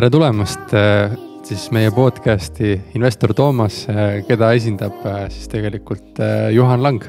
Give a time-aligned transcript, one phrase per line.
[0.00, 1.12] tere tulemast äh,
[1.44, 6.16] siis meie podcast'i investor Toomas, äh, keda esindab äh, siis tegelikult
[6.54, 7.04] Juhan Lang.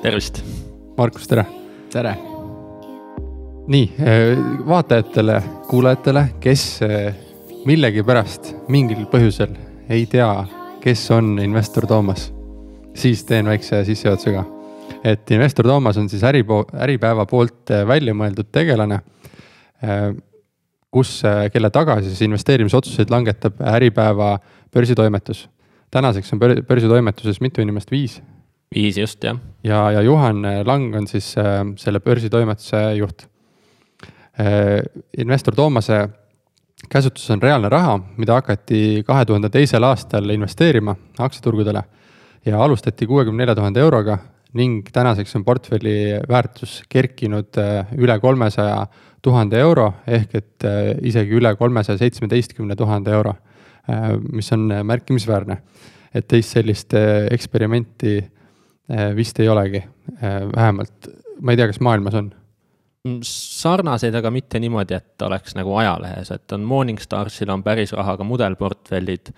[0.00, 0.40] tervist.
[0.96, 1.44] Markus, tere.
[1.92, 2.14] tere.
[3.68, 3.90] nii,
[4.70, 5.36] vaatajatele,
[5.68, 6.64] kuulajatele, kes
[7.68, 9.52] millegipärast mingil põhjusel
[9.92, 10.32] ei tea,
[10.80, 12.30] kes on investor Toomas,
[12.96, 14.48] siis teen väikse sissejuhatuse ka.
[15.04, 19.02] et investor Toomas on siis äripo-, Äripäeva poolt välja mõeldud tegelane
[20.92, 24.36] kus, äh, kelle taga siis investeerimisotsuseid langetab Äripäeva
[24.72, 25.48] börsitoimetus.
[25.90, 28.22] tänaseks on börsitoimetuses mitu inimest, viis?
[28.74, 29.38] viis just, jah.
[29.64, 33.26] ja, ja Juhan Lang on siis äh, selle börsitoimetuse juht
[34.40, 34.82] äh,.
[35.18, 36.08] investor Toomase
[36.88, 41.82] käsutuses on reaalne raha, mida hakati kahe tuhande teisel aastal investeerima aktsiaturgudele
[42.46, 44.18] ja alustati kuuekümne nelja tuhande euroga
[44.52, 48.86] ning tänaseks on portfelli väärtus kerkinud äh, üle kolmesaja
[49.22, 53.34] tuhande euro ehk et äh, isegi üle kolmesaja seitsmeteistkümne tuhande euro,
[53.90, 55.62] äh, mis on märkimisväärne.
[56.14, 56.92] et teist sellist
[57.30, 58.18] eksperimenti
[59.16, 59.80] vist ei olegi,
[60.20, 61.06] vähemalt
[61.40, 62.28] ma ei tea, kas maailmas on
[63.06, 68.24] mm, sarnaseid, aga mitte niimoodi, et oleks nagu ajalehes, et on Morningstarsil on päris rahaga
[68.26, 69.32] mudelportfellid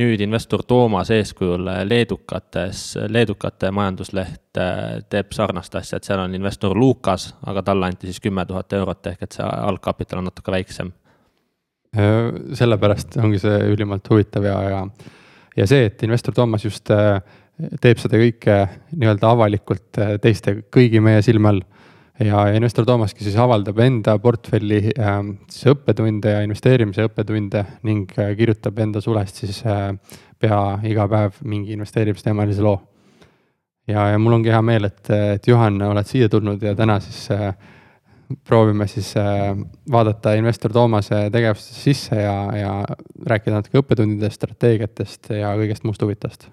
[0.00, 6.76] nüüd investor Toomas eeskujul leedukates, leedukate majandusleht äh, teeb sarnast asja, et seal on investor
[6.76, 10.92] Lukas, aga talle anti siis kümme tuhat eurot, ehk et see algkapital on natuke väiksem.
[11.96, 14.80] Äh, sellepärast ongi see ülimalt huvitav ja, ja,
[15.58, 17.20] ja see, et investor Toomas just äh,
[17.82, 18.60] teeb seda kõike
[18.96, 21.64] nii-öelda avalikult teiste, kõigi meie silme all
[22.24, 25.16] ja investor Toomaski siis avaldab enda portfelli äh,
[25.50, 29.94] siis õppetunde ja investeerimise õppetunde ning äh, kirjutab enda sulest siis äh,
[30.40, 32.78] pea iga päev mingi investeerimisteemalise loo.
[33.88, 37.26] ja, ja mul ongi hea meel, et, et Juhan, oled siia tulnud ja täna siis
[37.34, 37.50] äh,
[38.46, 39.10] proovime siis
[39.90, 42.76] vaadata investor Toomase tegevustesse sisse ja, ja
[43.26, 46.46] rääkida natuke õppetundidest, strateegiatest ja kõigest muust huvitavast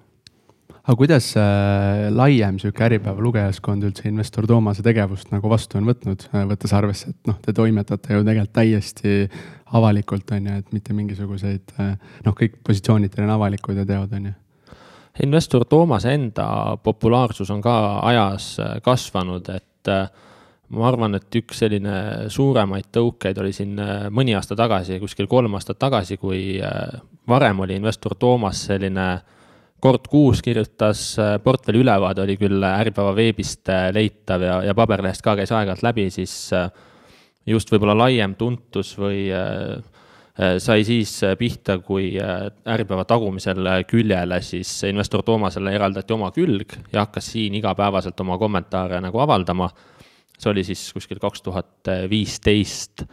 [0.88, 6.24] aga kuidas äh, laiem sihuke Äripäeva lugejaskond üldse investor Toomase tegevust nagu vastu on võtnud,
[6.32, 9.18] äh, võttes arvesse, et noh, te toimetate ju tegelikult täiesti
[9.76, 11.94] avalikult, on ju, et mitte mingisuguseid äh,
[12.24, 14.36] noh, kõik positsioonid teil on avalikud ja teod, on ju?
[15.28, 16.48] Investor Toomase enda
[16.84, 18.52] populaarsus on ka ajas
[18.86, 19.90] kasvanud, et
[20.70, 23.74] ma arvan, et üks selline suuremaid tõukeid oli siin
[24.14, 26.62] mõni aasta tagasi, kuskil kolm aastat tagasi, kui
[27.28, 29.08] varem oli investor Toomas selline
[29.88, 35.24] kord kuus kirjutas, äh, portfelli ülevaade oli küll Äripäeva veebist äh, leitav ja, ja paberlehest
[35.24, 36.68] ka käis aeg-ajalt läbi, siis äh,
[37.48, 39.30] just võib-olla laiem tuntus või
[40.62, 47.32] sai siis pihta, kui Äripäeva tagumisel küljele siis investor Toomasele eraldati oma külg ja hakkas
[47.32, 49.72] siin igapäevaselt oma kommentaare nagu avaldama.
[50.38, 53.08] see oli siis kuskil kaks tuhat viisteist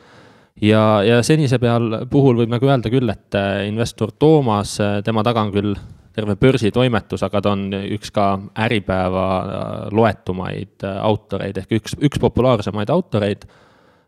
[0.60, 3.40] ja, ja senise peal puhul võib nagu öelda küll, et
[3.70, 4.76] investor Toomas,
[5.06, 5.78] tema taga on küll
[6.14, 8.28] terve börsitoimetus, aga ta on üks ka
[8.66, 13.46] Äripäeva äh, loetumaid äh, autoreid ehk üks, üks populaarsemaid autoreid.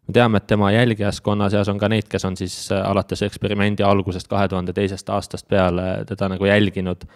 [0.06, 3.82] me teame, et tema jälgijaskonna seas on ka neid, kes on siis äh, alates eksperimendi
[3.82, 7.08] algusest, kahe tuhande teisest aastast peale teda nagu jälginud.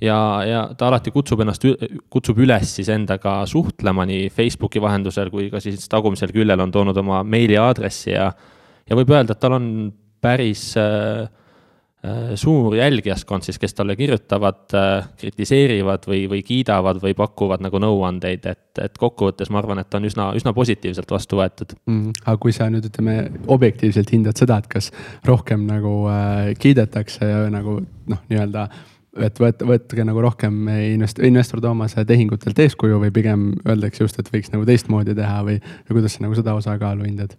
[0.00, 1.66] ja, ja ta alati kutsub ennast,
[2.10, 6.96] kutsub üles siis endaga suhtlema nii Facebooki vahendusel kui ka siis tagumisel küljel on toonud
[6.96, 8.30] oma meiliaadressi ja,
[8.86, 9.66] ja võib öelda, et tal on
[10.22, 11.26] päris äh,
[12.34, 18.46] suur jälgijaskond siis, kes talle kirjutavad, äh, kritiseerivad või, või kiidavad või pakuvad nagu nõuandeid,
[18.48, 22.22] et, et kokkuvõttes ma arvan, et on üsna, üsna positiivselt vastu võetud mm,.
[22.24, 23.18] aga kui sa nüüd ütleme
[23.52, 24.88] objektiivselt hindad seda, et kas
[25.28, 28.64] rohkem nagu äh, kiidetakse nagu noh, nii-öelda
[29.26, 34.32] et võt-, võtke nagu rohkem invest-, investor Toomase tehingutelt eeskuju või pigem öeldakse just, et
[34.32, 37.36] võiks nagu teistmoodi teha või, või kuidas sa nagu seda osakaalu hindad?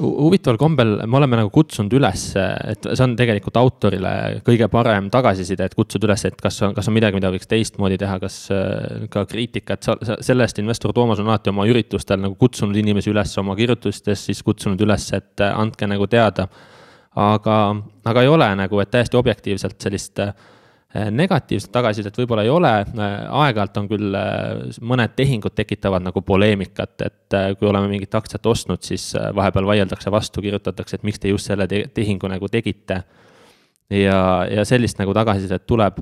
[0.00, 4.12] Huvitaval kombel me oleme nagu kutsunud üles, et see on tegelikult autorile
[4.46, 7.98] kõige parem tagasiside, et kutsuda üles, et kas on, kas on midagi, mida võiks teistmoodi
[8.00, 9.90] teha, kas äh, ka kriitikat,
[10.24, 14.80] sellest investor Toomas on alati oma üritustel nagu kutsunud inimesi üles oma kirjutustes, siis kutsunud
[14.86, 16.48] üles, et äh, andke nagu teada.
[17.14, 17.56] aga,
[18.10, 20.53] aga ei ole nagu, et täiesti objektiivselt sellist äh, Äh,
[20.94, 26.94] negatiivset tagasisidet võib-olla ei ole, äh, aeg-ajalt on küll äh, mõned tehingud tekitavad nagu poleemikat,
[27.02, 31.50] et kui oleme mingit aktsiat ostnud, siis vahepeal vaieldakse vastu, kirjutatakse, et miks te just
[31.50, 33.02] selle tehingu nagu tegite.
[33.90, 34.20] ja,
[34.50, 35.98] ja sellist nagu tagasisidet tuleb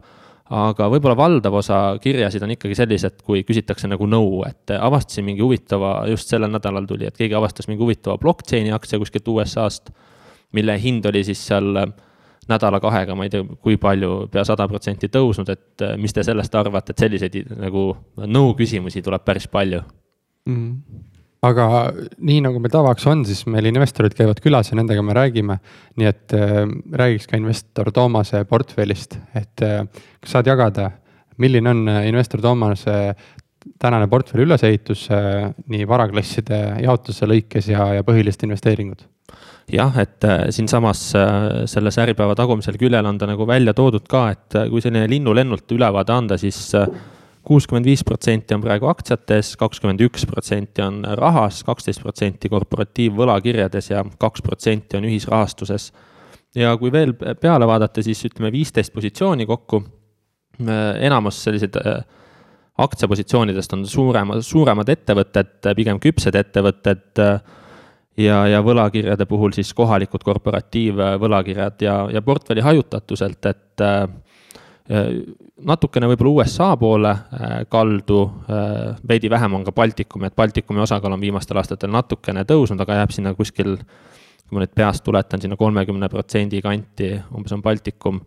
[0.53, 5.45] aga võib-olla valdav osa kirjasid on ikkagi sellised, kui küsitakse nagu nõu, et avastasin mingi
[5.45, 9.93] huvitava, just sellel nädalal tuli, et keegi avastas mingi huvitava blockchain'i aktsia kuskilt USA-st,
[10.53, 11.73] mille hind oli siis seal
[12.51, 16.55] nädala-kahega, ma ei tea, kui palju, pea sada protsenti tõusnud, et äh, mis te sellest
[16.59, 17.91] arvate, et selliseid nagu
[18.27, 20.61] nõu-küsimusi tuleb päris palju mm.
[20.61, 21.09] -hmm
[21.43, 21.65] aga
[22.23, 25.59] nii nagu meil tavaks on, siis meil investorid käivad külas ja nendega me räägime.
[25.99, 26.63] nii et äh,
[26.93, 29.83] räägiks ka investor Toomase portfellist, et äh,
[30.21, 30.91] kas saad jagada,
[31.39, 33.15] milline on äh, investor Toomase
[33.79, 39.03] tänane portfelli ülesehitus äh, nii varaklasside jaotuse lõikes ja, ja põhilised investeeringud?
[39.71, 44.29] Jah, et äh, siinsamas äh, selles Äripäeva tagumisel küljel on ta nagu välja toodud ka,
[44.35, 46.73] et äh, kui selline linnulennult ülevaade anda, siis
[47.47, 54.05] kuuskümmend viis protsenti on praegu aktsiates, kakskümmend üks protsenti on rahas, kaksteist protsenti korporatiivvõlakirjades ja
[54.19, 55.93] kaks protsenti on ühisrahastuses.
[56.55, 59.83] ja kui veel peale vaadata, siis ütleme viisteist positsiooni kokku,
[61.01, 61.79] enamus sellised
[62.79, 67.19] aktsiapositsioonidest on suurema, suuremad ettevõtted, pigem küpsed ettevõtted
[68.17, 74.07] ja, ja võlakirjade puhul siis kohalikud korporatiivvõlakirjad ja, ja portfelli hajutatuselt, et äh,
[75.63, 81.17] natukene võib-olla USA poole äh, kaldu, äh, veidi vähem on ka Baltikumi, et Baltikumi osakaal
[81.17, 85.57] on viimastel aastatel natukene tõusnud, aga jääb sinna kuskil, kui ma nüüd peast tuletan, sinna
[85.57, 88.21] kolmekümne protsendi kanti, umbes on Baltikum.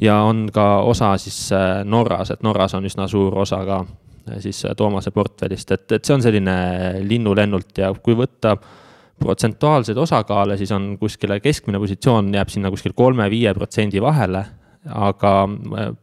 [0.00, 4.38] Ja on ka osa siis äh, Norras, et Norras on üsna suur osa ka äh,
[4.44, 6.58] siis äh, Toomase portfellist, et, et see on selline
[7.02, 8.54] linnulennult ja kui võtta
[9.18, 14.44] protsentuaalseid osakaale, siis on kuskile keskmine positsioon jääb sinna kuskil kolme-viie protsendi vahele,
[14.88, 15.32] aga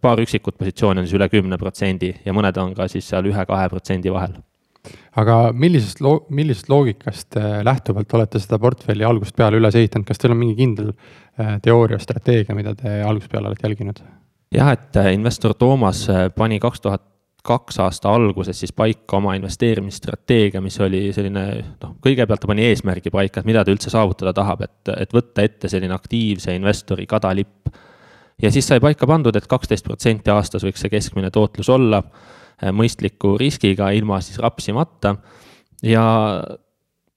[0.02, 3.70] paar üksikut positsiooni on siis üle kümne protsendi ja mõned on ka siis seal ühe-kahe
[3.72, 4.36] protsendi vahel
[5.20, 10.22] aga millisest loo-, millisest loogikast äh, lähtuvalt olete seda portfelli algusest peale üles ehitanud, kas
[10.22, 14.04] teil on mingi kindel äh, teooria, strateegia, mida te algusest peale olete jälginud?
[14.56, 17.04] jah, et äh, investor Toomas pani kaks tuhat
[17.46, 21.46] kaks aasta alguses siis paika oma investeerimisstrateegia, mis oli selline
[21.82, 25.46] noh, kõigepealt ta pani eesmärgi paika, et mida ta üldse saavutada tahab, et, et võtta
[25.46, 27.70] ette selline aktiivse investori kadalipp.
[28.42, 32.04] ja siis sai paika pandud, et kaksteist protsenti aastas võiks see keskmine tootlus olla
[32.64, 35.16] Äh, mõistliku riskiga, ilma siis rapsimata.
[35.84, 36.04] ja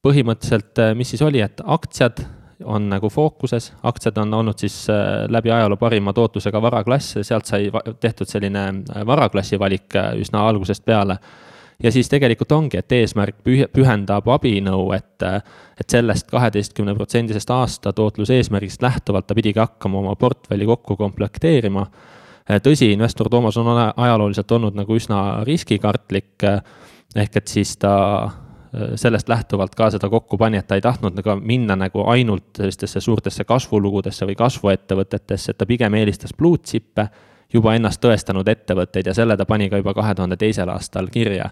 [0.02, 2.24] põhimõtteliselt, äh, mis siis oli, et aktsiad
[2.64, 7.70] on nagu fookuses, aktsiad on olnud siis äh, läbi ajaloo parima tootlusega varaklass, sealt sai
[8.00, 8.64] tehtud selline
[9.06, 11.18] varaklassi valik üsna algusest peale.
[11.82, 13.36] ja siis tegelikult ongi, et eesmärk
[13.72, 15.22] pühendab abinõu, et,
[15.80, 21.86] et sellest kaheteistkümne protsendisest aasta tootluse eesmärgist lähtuvalt ta pidigi hakkama oma portfelli kokku komplekteerima
[22.48, 26.62] Äh, tõsi, investor Toomas on ajalooliselt olnud nagu üsna riskikartlik, äh,
[27.16, 27.92] ehk et siis ta
[28.24, 28.36] äh,
[28.94, 33.00] sellest lähtuvalt ka seda kokku pani, et ta ei tahtnud nagu minna nagu ainult sellistesse
[33.00, 37.08] suurtesse kasvulugudesse või kasvuettevõtetesse, et ta pigem eelistas blue chip'e,
[37.52, 41.50] juba ennast tõestanud ettevõtteid ja selle ta pani ka juba kahe tuhande teisel aastal kirja.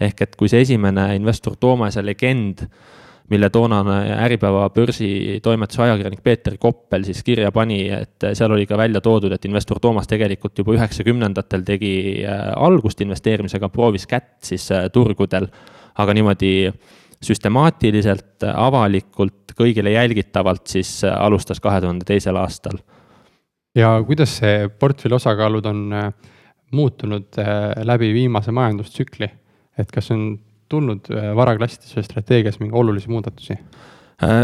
[0.00, 2.66] ehk et kui see esimene investor Toomase legend
[3.30, 9.00] mille toonane Äripäeva börsitoimetuse ajakirjanik Peeter Koppel siis kirja pani, et seal oli ka välja
[9.00, 14.90] toodud, et investor Toomas tegelikult juba üheksakümnendatel tegi äh, algust investeerimisega, proovis kätt siis äh,
[14.92, 15.48] turgudel,
[15.98, 16.52] aga niimoodi
[17.24, 22.82] süstemaatiliselt, avalikult, kõigile jälgitavalt siis äh, alustas kahe tuhande teisel aastal.
[23.74, 25.80] ja kuidas see portfelli osakaalud on
[26.74, 27.38] muutunud
[27.82, 29.28] läbi viimase majandustsükli,
[29.78, 30.36] et kas on
[30.68, 33.56] tulnud äh, varaklassides strateegias mingeid olulisi muudatusi?
[34.24, 34.42] Äh,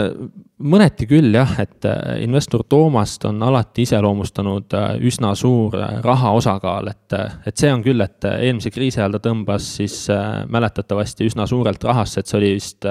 [0.58, 7.17] mõneti küll jah, et äh, investor Toomast on alati iseloomustanud üsna suur raha osakaal, et,
[7.46, 10.03] et see on küll, et eelmise kriisi ajal ta tõmbas siis
[10.50, 12.89] mäletatavasti üsna suurelt rahasse, et see oli vist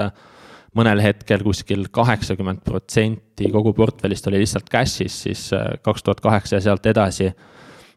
[0.78, 5.48] mõnel hetkel kuskil kaheksakümmend protsenti kogu portfellist oli lihtsalt cash'is siis
[5.82, 7.32] kaks tuhat kaheksa ja sealt edasi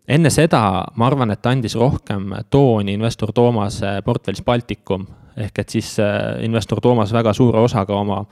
[0.07, 0.61] enne seda
[0.99, 5.05] ma arvan, et andis rohkem tooni investor Toomase portfellis Baltikum,
[5.37, 8.23] ehk et siis äh, investor Toomas väga suure osaga oma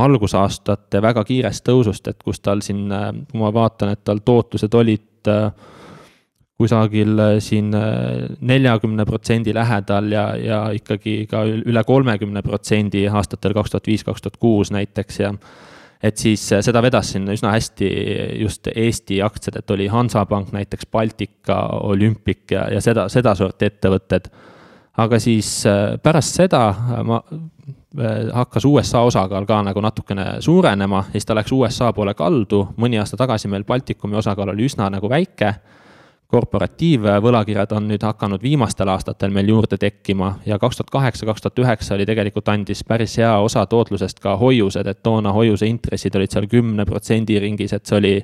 [0.00, 4.74] algusaastate väga kiirest tõusust, et kus tal siin, äh, kui ma vaatan, et tal tootlused
[4.74, 5.50] olid äh,
[6.60, 13.88] kusagil siin neljakümne protsendi lähedal ja, ja ikkagi ka üle kolmekümne protsendi aastatel kaks tuhat
[13.88, 15.30] viis, kaks tuhat kuus näiteks ja
[16.04, 17.88] et siis seda vedas siin üsna hästi
[18.42, 24.28] just Eesti aktsiad, et oli Hansapank näiteks, Baltika, Olympic ja, ja seda, sedasorti ettevõtted
[24.96, 27.22] aga siis äh, pärast seda äh, ma,
[27.98, 31.04] äh, hakkas USA osakaal ka nagu natukene suurenema.
[31.12, 35.10] Siis ta läks USA poole kaldu, mõni aasta tagasi meil Baltikumi osakaal oli üsna nagu
[35.10, 35.54] väike.
[36.30, 40.36] korporatiivvõlakirjad on nüüd hakanud viimastel aastatel meil juurde tekkima.
[40.46, 44.36] Ja kaks tuhat kaheksa, kaks tuhat üheksa oli tegelikult andis päris hea osa tootlusest ka
[44.36, 48.14] hoiused, et toona hoiuse intressid olid seal kümne protsendi ringis, et see oli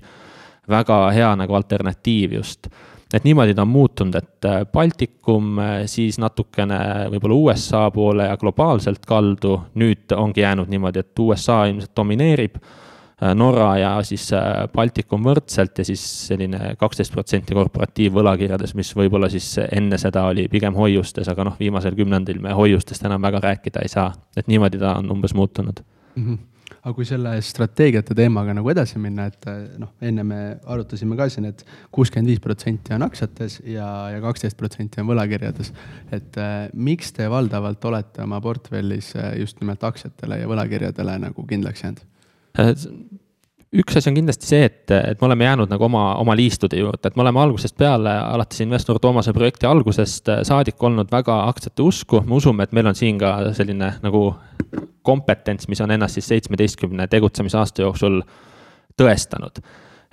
[0.71, 2.71] väga hea nagu alternatiiv just
[3.15, 6.79] et niimoodi ta on muutunud, et äh, Baltikum, äh, siis natukene
[7.13, 12.59] võib-olla USA poole ja globaalselt kaldu, nüüd ongi jäänud niimoodi, et USA ilmselt domineerib.
[13.17, 14.27] Norra ja siis
[14.75, 20.77] Baltikum võrdselt ja siis selline kaksteist protsenti korporatiivvõlakirjades, mis võib-olla siis enne seda oli pigem
[20.77, 24.11] hoiustes, aga noh, viimasel kümnendil me hoiustest enam väga rääkida ei saa.
[24.37, 26.27] et niimoodi ta on umbes muutunud mm.
[26.27, 26.56] -hmm
[26.87, 29.49] aga kui selle strateegiate teemaga nagu edasi minna, et
[29.83, 30.39] noh, enne me
[30.71, 35.11] arutasime ka siin et, et kuuskümmend viis protsenti on aktsiates ja, ja kaksteist protsenti on
[35.11, 35.73] võlakirjades.
[36.15, 41.47] et äh, miks te valdavalt olete oma portfellis äh, just nimelt aktsiatele ja võlakirjadele nagu
[41.51, 42.05] kindlaks jäänud?
[43.75, 47.11] Üks asi on kindlasti see, et, et me oleme jäänud nagu oma, oma liistude juurde,
[47.11, 52.21] et me oleme algusest peale, alates investor Toomase projekti algusest saadik olnud väga aktsiate usku,
[52.23, 54.23] me usume, et meil on siin ka selline nagu
[55.07, 58.21] kompetents, mis on ennast siis seitsmeteistkümne tegutsemisaasta jooksul
[59.03, 59.61] tõestanud.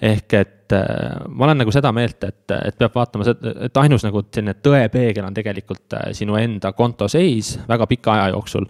[0.01, 3.29] ehk et äh, ma olen nagu seda meelt, et, et peab vaatama
[3.67, 8.33] et ainus nagu selline tõepeegel on tegelikult äh, sinu enda konto seis väga pika aja
[8.33, 8.65] jooksul.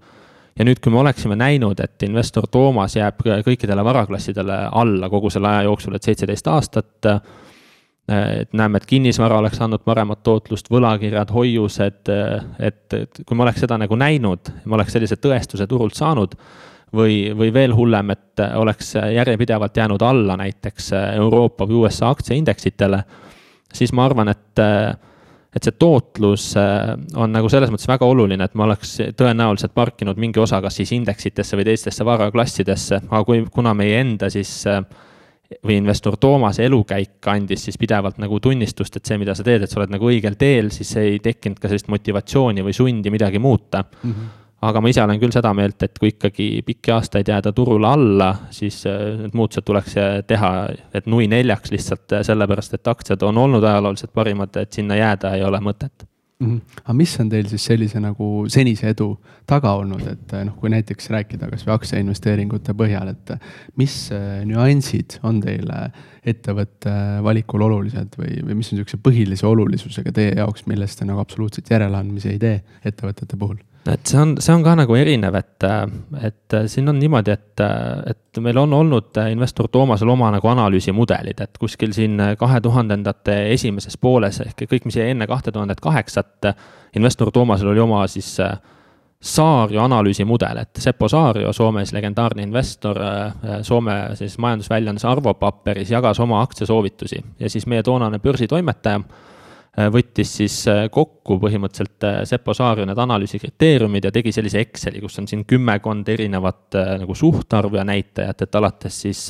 [0.59, 5.49] Ja nüüd, kui me oleksime näinud, et investor Toomas jääb kõikidele varaklassidele alla kogu selle
[5.49, 7.13] aja jooksul, et seitseteist aastat
[8.07, 12.09] et näeme, et kinnisvara oleks andnud paremat tootlust, võlakirjad, hoiused,
[12.59, 16.35] et, et kui me oleks seda nagu näinud, me oleks sellise tõestuse turult saanud
[16.93, 23.03] või, või veel hullem, et oleks järjepidevalt jäänud alla näiteks Euroopa või USA aktsiaindeksitele,
[23.73, 24.63] siis ma arvan, et
[25.53, 30.41] et see tootlus on nagu selles mõttes väga oluline, et ma oleks tõenäoliselt parkinud mingi
[30.41, 34.81] osa kas siis indeksitesse või teistesse varaklassidesse, aga kui, kuna meie enda siis äh,
[35.61, 39.71] või investor Toomase elukäik andis siis pidevalt nagu tunnistust, et see, mida sa teed, et
[39.71, 43.83] sa oled nagu õigel teel, siis ei tekkinud ka sellist motivatsiooni või sundi midagi muuta
[43.83, 44.09] mm.
[44.09, 44.31] -hmm.
[44.63, 48.29] Aga ma ise olen küll seda meelt, et kui ikkagi pikki aastaid jääda turule alla,
[48.53, 50.53] siis äh, need muutused tuleks äh, teha,
[50.95, 55.33] et nui neljaks lihtsalt äh, sellepärast, et aktsiad on olnud ajalooliselt parimad, et sinna jääda
[55.37, 56.47] ei ole mõtet mm.
[56.47, 56.79] -hmm.
[56.83, 59.09] aga mis on teil siis sellise nagu senise edu
[59.49, 63.35] taga olnud, et noh, kui näiteks rääkida kasvõi aktsiainvesteeringute põhjal, et
[63.75, 63.97] mis
[64.45, 65.89] nüansid on teile
[66.23, 66.93] ettevõtte
[67.23, 71.69] valikul olulised või, või mis on niisuguse põhilise olulisusega teie jaoks, millest te nagu absoluutselt
[71.69, 73.59] järeleandmisi ei tee ettevõtete puhul?
[73.91, 75.65] Et see on, see on ka nagu erinev, et,
[76.23, 77.63] et siin on niimoodi, et,
[78.13, 83.97] et meil on olnud investor Toomasel oma nagu analüüsimudelid, et kuskil siin kahe tuhandendate esimeses
[83.97, 86.53] pooles ehk kõik, mis jäi enne kahte tuhandet kaheksat,
[86.95, 88.37] investor Toomasel oli oma siis
[89.23, 92.97] Saario analüüsimudel, et Seppo Saario, Soomes legendaarne investor,
[93.63, 97.21] Soome siis majandusväljaandes Arvo Paperis jagas oma aktsiasoovitusi.
[97.39, 98.99] Ja siis meie toonane börsitoimetaja
[99.93, 105.01] võttis siis äh, kokku põhimõtteliselt äh, Seppo Saario need analüüsi kriteeriumid ja tegi sellise Exceli,
[105.01, 109.25] kus on siin kümmekond erinevat nagu suhtarvu ja näitajat, et alates siis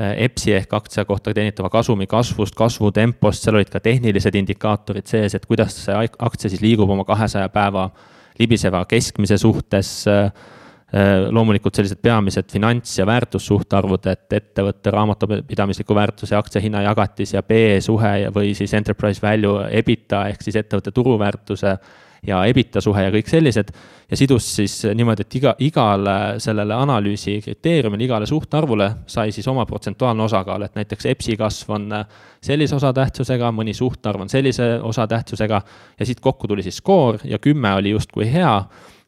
[0.00, 5.44] EPS-i ehk aktsia kohta teenitava kasumi kasvust, kasvutempost, seal olid ka tehnilised indikaatorid sees, et
[5.48, 7.90] kuidas see aktsia siis liigub oma kahesaja päeva
[8.40, 10.32] libiseva keskmise suhtes Äh,
[11.30, 18.14] loomulikult sellised peamised finants- ja väärtussuhtarvud, et ettevõtte raamatupidamisliku väärtuse aktsiahinna jagatis ja PE suhe
[18.34, 21.76] või siis enterprise value EBITDA ehk siis ettevõtte turuväärtuse
[22.26, 23.72] ja EBITDA suhe ja kõik sellised.
[24.10, 29.66] ja sidus siis niimoodi, et iga, igale sellele analüüsi kriteeriumile, igale suhtarvule sai siis oma
[29.66, 31.88] protsentuaalne osakaal, et näiteks EPS-i kasv on
[32.42, 35.62] sellise osatähtsusega, mõni suhtarv on sellise osatähtsusega
[35.98, 38.64] ja siit kokku tuli siis skoor ja kümme oli justkui hea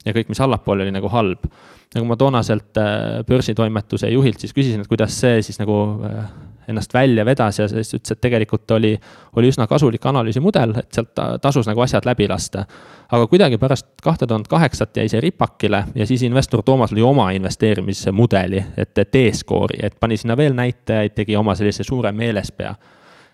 [0.06, 1.47] ja kõik, mis allapoole oli nagu halb.
[1.94, 5.76] nagu ma toonaselt äh, börsitoimetuse juhilt siis küsisin, et kuidas see siis nagu
[6.09, 6.25] äh,
[6.68, 8.92] ennast välja vedas ja siis ütles, et tegelikult oli,
[9.37, 12.64] oli üsna kasulik analüüsimudel, et sealt tasus nagu asjad läbi lasta.
[13.12, 17.30] aga kuidagi pärast kahte tuhat kaheksat jäi see ripakile ja siis investor Toomas lõi oma
[17.30, 22.75] investeerimismudeli, et T-skoori, et pani sinna veel näitajaid, tegi oma sellise suure meelespea.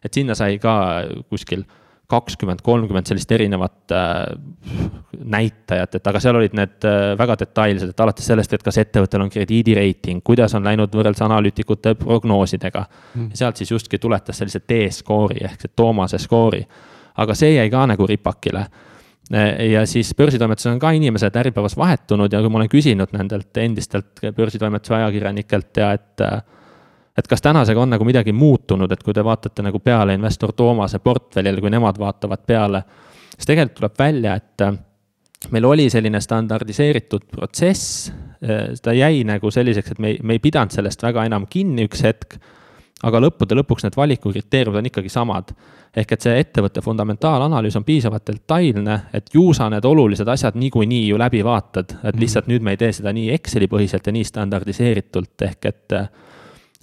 [0.04, 1.64] et sinna sai ka kuskil
[2.08, 4.22] kakskümmend, kolmkümmend sellist erinevat äh,
[5.18, 9.26] näitajat, et aga seal olid need äh, väga detailsed, et alates sellest, et kas ettevõttel
[9.26, 12.84] on krediidireiting, kuidas on läinud võrreldes analüütikute prognoosidega.
[13.14, 13.30] Mm..
[13.36, 16.62] sealt siis justkui tuletas sellise T-skoori ehk see Toomase skoori.
[17.18, 18.66] aga see jäi ka nagu ripakile.
[19.68, 24.22] Ja siis börsitoimetuses on ka inimesed Äripäevas vahetunud ja kui ma olen küsinud nendelt endistelt
[24.36, 26.38] börsitoimetuse ajakirjanikelt ja et äh,
[27.18, 31.00] et kas tänasega on nagu midagi muutunud, et kui te vaatate nagu peale investor Toomase
[31.02, 32.82] portfellile, kui nemad vaatavad peale,
[33.34, 34.76] siis tegelikult tuleb välja, et äh,
[35.50, 40.44] meil oli selline standardiseeritud protsess, äh, ta jäi nagu selliseks, et me ei, me ei
[40.44, 42.38] pidanud sellest väga enam kinni üks hetk,
[43.06, 45.52] aga lõppude lõpuks need valikukriteeriumid on ikkagi samad.
[45.98, 51.08] ehk et see ettevõtte fundamentaalanalüüs on piisavalt detailne, et ju sa need olulised asjad niikuinii
[51.08, 52.20] ju läbi vaatad, et mhm.
[52.20, 56.10] lihtsalt nüüd me ei tee seda nii Exceli põhiselt ja nii standardiseeritult, ehk et äh,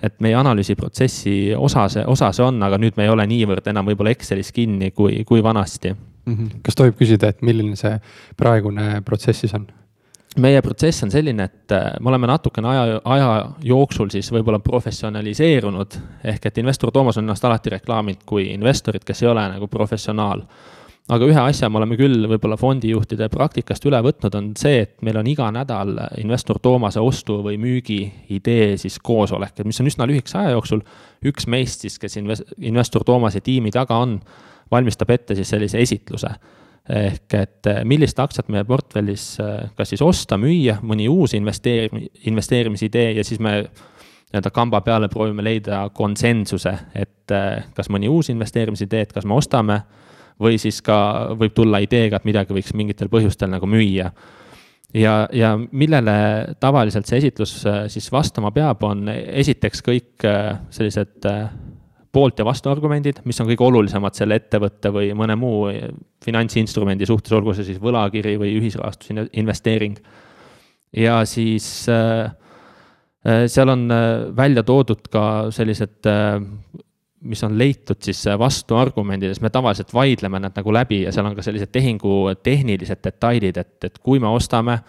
[0.06, 3.88] et meie analüüsiprotsessi osa see, osa see on, aga nüüd me ei ole niivõrd enam
[3.90, 6.36] võib-olla Excelis kinni, kui, kui vanasti mm.
[6.36, 6.62] -hmm.
[6.66, 7.98] kas tohib küsida, et milline see
[8.38, 9.68] praegune protsess siis on?
[10.40, 13.30] meie protsess on selline, et äh, me oleme natukene aja, aja
[13.64, 19.24] jooksul siis võib-olla professionaliseerunud, ehk et investor Toomas on ennast alati reklaaminud kui investorit, kes
[19.24, 20.44] ei ole nagu professionaal.
[21.10, 25.20] Aga ühe asja me oleme küll võib-olla fondijuhtide praktikast üle võtnud, on see, et meil
[25.22, 28.00] on iga nädal investor Toomase ostu või müügi
[28.34, 30.82] idee siis koosolek, mis on üsna lühikese aja jooksul.
[31.26, 34.20] üks meist siis, kes investor Toomase tiimi taga on,
[34.72, 36.34] valmistab ette siis sellise esitluse
[36.90, 42.10] ehk et eh, millist aktsiat meie portfellis eh, kas siis osta, müüa, mõni uus investeeri-,
[42.30, 48.30] investeerimisidee ja siis me nii-öelda kamba peale proovime leida konsensuse, et eh, kas mõni uus
[48.34, 49.80] investeerimisidee, et kas me ostame
[50.42, 50.98] või siis ka
[51.40, 54.12] võib tulla ideega, et midagi võiks mingitel põhjustel nagu müüa.
[54.94, 56.18] ja, ja millele
[56.60, 57.56] tavaliselt see esitlus
[57.92, 60.28] siis vastama peab, on esiteks kõik
[60.70, 61.28] sellised
[62.16, 65.68] poolt- ja vastuargumendid, mis on kõige olulisemad selle ettevõtte või mõne muu
[66.24, 70.00] finantsinstrumendi suhtes, olgu see siis võlakiri või ühisrahastusinvesteering.
[70.96, 72.32] ja siis äh,
[73.28, 76.08] äh, seal on äh, välja toodud ka sellised
[77.22, 81.46] mis on leitud siis vastuargumendides, me tavaliselt vaidleme nad nagu läbi ja seal on ka
[81.46, 84.80] sellised tehingu tehnilised detailid, et, et kui me ostame,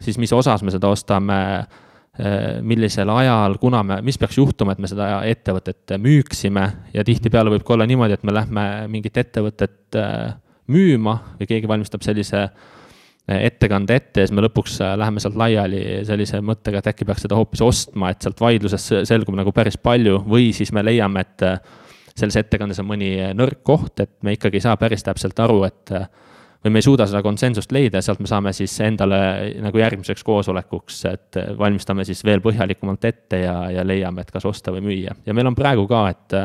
[0.00, 1.40] siis mis osas me seda ostame
[2.14, 6.62] Äh, millisel ajal, kuna me, mis peaks juhtuma, et me seda ettevõtet müüksime
[6.94, 10.36] ja tihtipeale võib ka olla niimoodi, et me lähme mingit ettevõtet äh,
[10.70, 12.70] müüma või keegi valmistab sellise äh,
[13.28, 17.38] ettekande ette ja siis me lõpuks läheme sealt laiali sellise mõttega, et äkki peaks seda
[17.38, 21.46] hoopis ostma, et sealt vaidluses selgub nagu päris palju või siis me leiame, et
[22.14, 25.94] selles ettekandes on mõni nõrk koht, et me ikkagi ei saa päris täpselt aru, et
[26.64, 29.18] või me ei suuda seda konsensust leida sealt me saame siis endale
[29.64, 34.72] nagu järgmiseks koosolekuks, et valmistame siis veel põhjalikumalt ette ja, ja leiame, et kas osta
[34.72, 35.16] või müüa.
[35.26, 36.38] ja meil on praegu ka, et,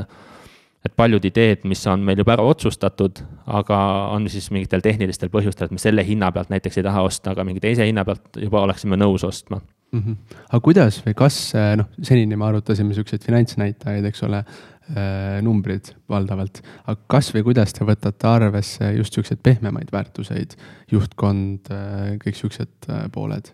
[0.89, 3.21] et paljud ideed, mis on meil juba ära otsustatud,
[3.59, 3.79] aga
[4.15, 7.45] on siis mingitel tehnilistel põhjustel, et me selle hinna pealt näiteks ei taha osta, aga
[7.47, 10.01] mingi teise hinna pealt juba oleksime nõus ostma mm.
[10.01, 10.41] -hmm.
[10.49, 11.39] aga kuidas või kas,
[11.79, 14.43] noh, senini me arutasime siukseid finantsnäitajaid, eks ole,
[14.89, 20.55] Äh, numbrid valdavalt, aga kas või kuidas te võtate arvesse just siukseid pehmemaid väärtuseid,
[20.89, 23.51] juhtkond, äh, kõik siuksed äh, pooled?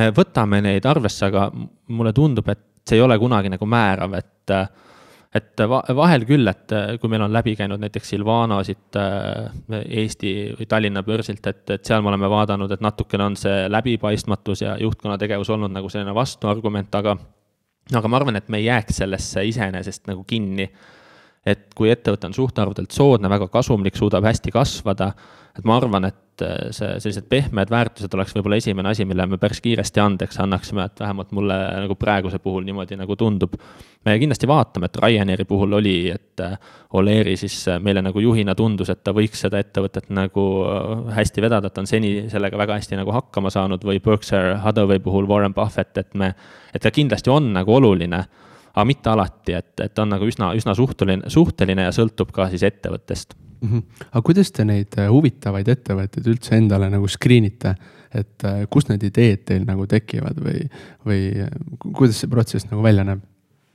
[0.00, 1.50] me võtame neid arvesse, aga
[1.92, 4.54] mulle tundub, et see ei ole kunagi nagu määrav, et
[5.36, 5.62] et
[5.96, 11.46] vahel küll, et kui meil on läbi käinud näiteks Silvano siit Eesti või Tallinna börsilt,
[11.46, 15.74] et, et seal me oleme vaadanud, et natukene on see läbipaistmatus ja juhtkonna tegevus olnud
[15.74, 17.16] nagu selline vastuargument, aga
[17.94, 20.70] aga ma arvan, et me ei jääks sellesse iseenesest nagu kinni.
[21.46, 25.12] et kui ettevõte on suhtarvudelt soodne, väga kasumlik, suudab hästi kasvada,
[25.54, 29.38] et ma arvan, et äh, see, sellised pehmed väärtused oleks võib-olla esimene asi, mille me
[29.40, 33.54] päris kiiresti andeks annaksime, et vähemalt mulle nagu praeguse puhul niimoodi nagu tundub.
[34.04, 36.58] me kindlasti vaatame, et Ryanairi puhul oli, et äh,
[36.92, 40.46] Oleri siis äh, meile nagu juhina tundus, et ta võiks seda ettevõtet nagu
[41.14, 45.00] hästi vedada, et ta on seni sellega väga hästi nagu hakkama saanud või Berkshire Hathaway
[45.02, 46.34] puhul Warren Buffett, et me,
[46.74, 48.26] et ta kindlasti on nagu oluline
[48.76, 52.66] aga mitte alati, et, et on nagu üsna, üsna suhteline, suhteline ja sõltub ka siis
[52.68, 53.68] ettevõttest mm.
[53.68, 54.08] -hmm.
[54.10, 57.76] aga kuidas te neid äh, huvitavaid ettevõtteid üldse endale nagu screen ite,
[58.14, 60.66] et äh, kust need ideed teil nagu tekivad või,
[61.06, 61.50] või äh,
[61.92, 63.24] kuidas see protsess nagu välja näeb?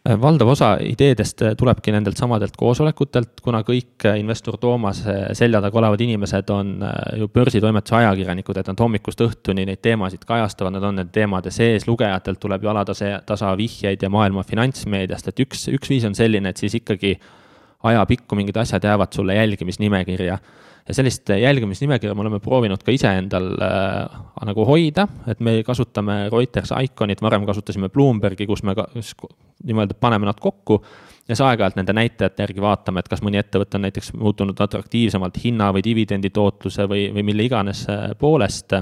[0.02, 6.50] valdav osa ideedest tulebki nendelt samadelt koosolekutelt, kuna kõik investor Toomase selja taga olevad inimesed
[6.50, 6.72] on
[7.20, 11.86] ju börsitoimetuse ajakirjanikud, et nad hommikust õhtuni neid teemasid kajastavad, nad on nende teemade sees,
[11.86, 16.50] lugejatelt tuleb ju alatase, tasa vihjeid ja maailma finantsmeediast, et üks, üks viis on selline,
[16.50, 17.14] et siis ikkagi
[17.84, 20.38] ajapikku mingid asjad jäävad sulle jälgimisnimekirja.
[20.88, 26.74] ja sellist jälgimisnimekirja me oleme proovinud ka iseendal äh, nagu hoida, et me kasutame Reuters
[26.84, 30.82] Iconit, varem kasutasime Bloombergi, kus me nii-öelda paneme nad kokku
[31.28, 35.38] ja siis aeg-ajalt nende näitajate järgi vaatame, et kas mõni ettevõte on näiteks muutunud atraktiivsemalt
[35.44, 38.74] hinna või dividendi tootluse või, või mille iganes äh, poolest.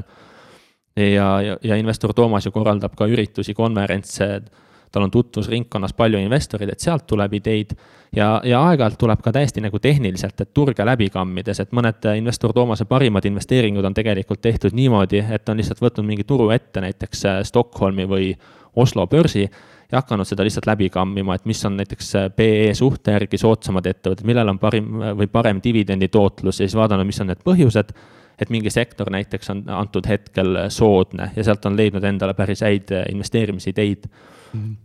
[0.96, 4.42] ja, ja, ja investor Toomas ju korraldab ka üritusi, konverentse
[4.92, 7.74] tal on tutvusringkonnas palju investoreid, et sealt tuleb ideid.
[8.16, 12.54] ja, ja aeg-ajalt tuleb ka täiesti nagu tehniliselt, et turge läbi kammides, et mõned investor
[12.54, 17.26] Toomase parimad investeeringud on tegelikult tehtud niimoodi, et on lihtsalt võtnud mingi turu ette, näiteks
[17.26, 18.32] äh, Stockholmi või
[18.76, 19.44] Oslo börsi
[19.92, 23.86] ja hakanud seda lihtsalt läbi kammima, et mis on näiteks äh, PE suhte järgi soodsamad
[23.86, 27.94] ettevõtted, millel on parim või parem dividendi tootlus ja siis vaadanud, mis on need põhjused
[28.40, 32.94] et mingi sektor näiteks on antud hetkel soodne ja sealt on leidnud endale päris häid
[33.12, 34.08] investeerimisideid.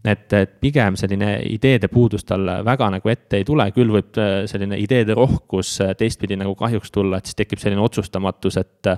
[0.04, 4.44] Et, et pigem selline ideede puudus tal väga nagu ette ei tule, küll võib äh,
[4.50, 8.94] selline ideede rohkus äh, teistpidi nagu kahjuks tulla, et siis tekib selline otsustamatus, et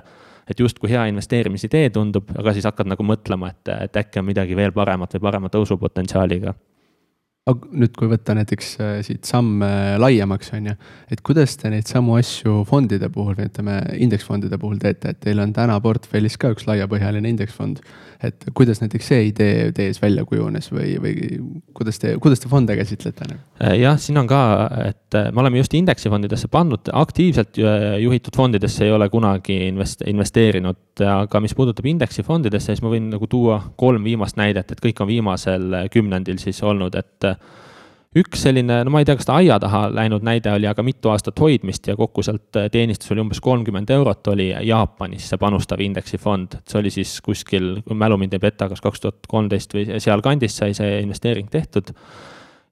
[0.47, 4.55] et justkui hea investeerimisidee tundub, aga siis hakkad nagu mõtlema, et, et äkki on midagi
[4.55, 6.53] veel paremat või parema tõusupotentsiaaliga
[7.47, 9.63] aga nüüd, kui võtta näiteks äh, siit samm
[10.01, 10.75] laiemaks, on ju,
[11.13, 15.39] et kuidas te neid samu asju fondide puhul või ütleme, indeksfondide puhul teete, et teil
[15.43, 17.81] on täna portfellis ka üks laiapõhjaline indeksfond.
[18.17, 21.13] et kuidas näiteks see idee tees välja kujunes või, või
[21.77, 23.41] kuidas te, kuidas te fonde käsitlete nagu?
[23.77, 24.39] jah, siin on ka,
[24.87, 27.59] et me oleme just indeksifondidesse pannud, aktiivselt
[28.01, 33.29] juhitud fondidesse ei ole kunagi invest-, investeerinud, aga mis puudutab indeksifondidesse, siis ma võin nagu
[33.29, 37.29] tuua kolm viimast näidet, et kõik on viimasel kümnendil siis olnud, et
[38.17, 41.11] üks selline, no ma ei tea, kas ta aia taha läinud näide oli, aga mitu
[41.11, 46.61] aastat hoidmist ja kokku sealt teenistus oli umbes kolmkümmend eurot, oli Jaapanisse panustav indeksifond.
[46.67, 50.73] see oli siis kuskil, mälu mind ei peta, kas kaks tuhat kolmteist või sealkandis sai
[50.77, 51.93] see investeering tehtud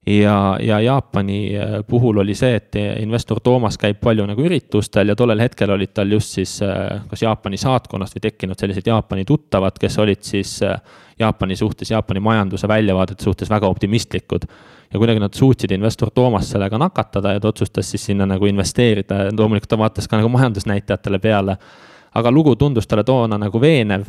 [0.08, 5.16] ja, ja Jaapani äh, puhul oli see, et investor Toomas käib palju nagu üritustel ja
[5.18, 9.80] tollel hetkel olid tal just siis äh, kas Jaapani saatkonnast või tekkinud sellised Jaapani tuttavad,
[9.82, 10.78] kes olid siis äh,
[11.20, 14.46] Jaapani suhtes, Jaapani majanduse väljavaadete suhtes väga optimistlikud.
[14.94, 19.24] ja kuidagi nad suutsid investor Toomast sellega nakatada ja ta otsustas siis sinna nagu investeerida
[19.24, 21.58] ja loomulikult ta vaatas ka nagu majandusnäitajatele peale.
[22.14, 24.04] aga lugu tundus talle toona nagu veenev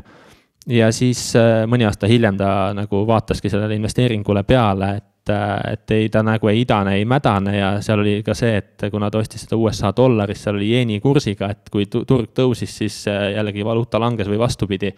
[0.67, 1.33] ja siis
[1.67, 6.49] mõni aasta hiljem ta nagu vaataski sellele investeeringule peale, et et, et ei, ta nagu
[6.49, 9.93] ei idane, ei mädane ja seal oli ka see, et kuna ta ostis seda USA
[9.97, 14.39] dollaris, seal oli jeeni kursiga, et kui turg tõusis, siis äh, jällegi valuuta langes või
[14.39, 14.93] vastupidi.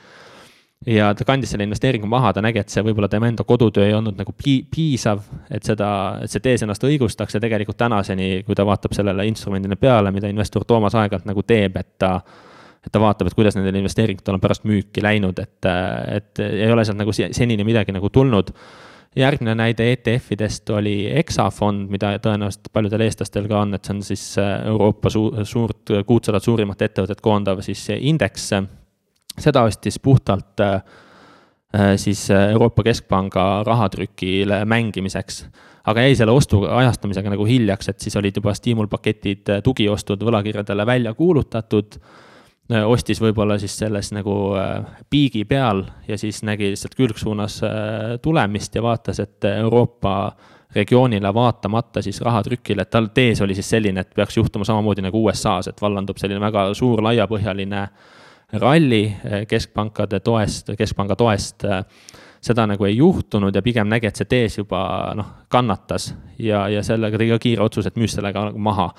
[0.87, 3.95] ja ta kandis selle investeeringu maha, ta nägi, et see võib-olla tema enda kodutöö ei
[3.95, 8.55] olnud nagu pi-, piisav, et seda, et see tees ennast õigustaks ja tegelikult tänaseni, kui
[8.55, 12.21] ta vaatab sellele instrumendile peale, mida investor Toomas aeg-ajalt nagu teeb, et ta
[12.79, 15.67] et ta vaatab, et kuidas nendel investeeringutel on pärast müüki läinud, et,
[16.15, 18.53] et ei ole sealt nagu senini midagi nagu tulnud
[19.19, 24.25] järgmine näide ETF-idest oli Exafond, mida tõenäoliselt paljudel eestlastel ka on, et see on siis
[24.41, 28.51] äh, Euroopa su suurt, kuutsadat suurimat ettevõtet koondav siis indeks.
[29.39, 30.83] seda ostis puhtalt äh,
[31.75, 35.45] äh, siis Euroopa Keskpanga rahatrükile mängimiseks
[35.89, 41.15] aga jäi selle ostu ajastamisega nagu hiljaks, et siis olid juba stiimulpaketid, tugiostud võlakirjadele välja
[41.15, 41.97] kuulutatud
[42.69, 47.73] ostis võib-olla siis selles nagu äh, piigi peal ja siis nägi lihtsalt külgsuunas äh,
[48.23, 50.33] tulemist ja vaatas, et Euroopa
[50.75, 55.23] regioonile vaatamata siis rahatrükile, et tal tees oli siis selline, et peaks juhtuma samamoodi nagu
[55.25, 57.87] USA-s, et vallandub selline väga suur laiapõhjaline
[58.61, 59.03] ralli
[59.49, 61.65] keskpankade toest, keskpanga toest.
[62.41, 64.83] Seda nagu ei juhtunud ja pigem nägi, et see tees juba
[65.19, 68.93] noh, kannatas ja, ja sellega tegi ka kiire otsus, et müüs selle ka nagu maha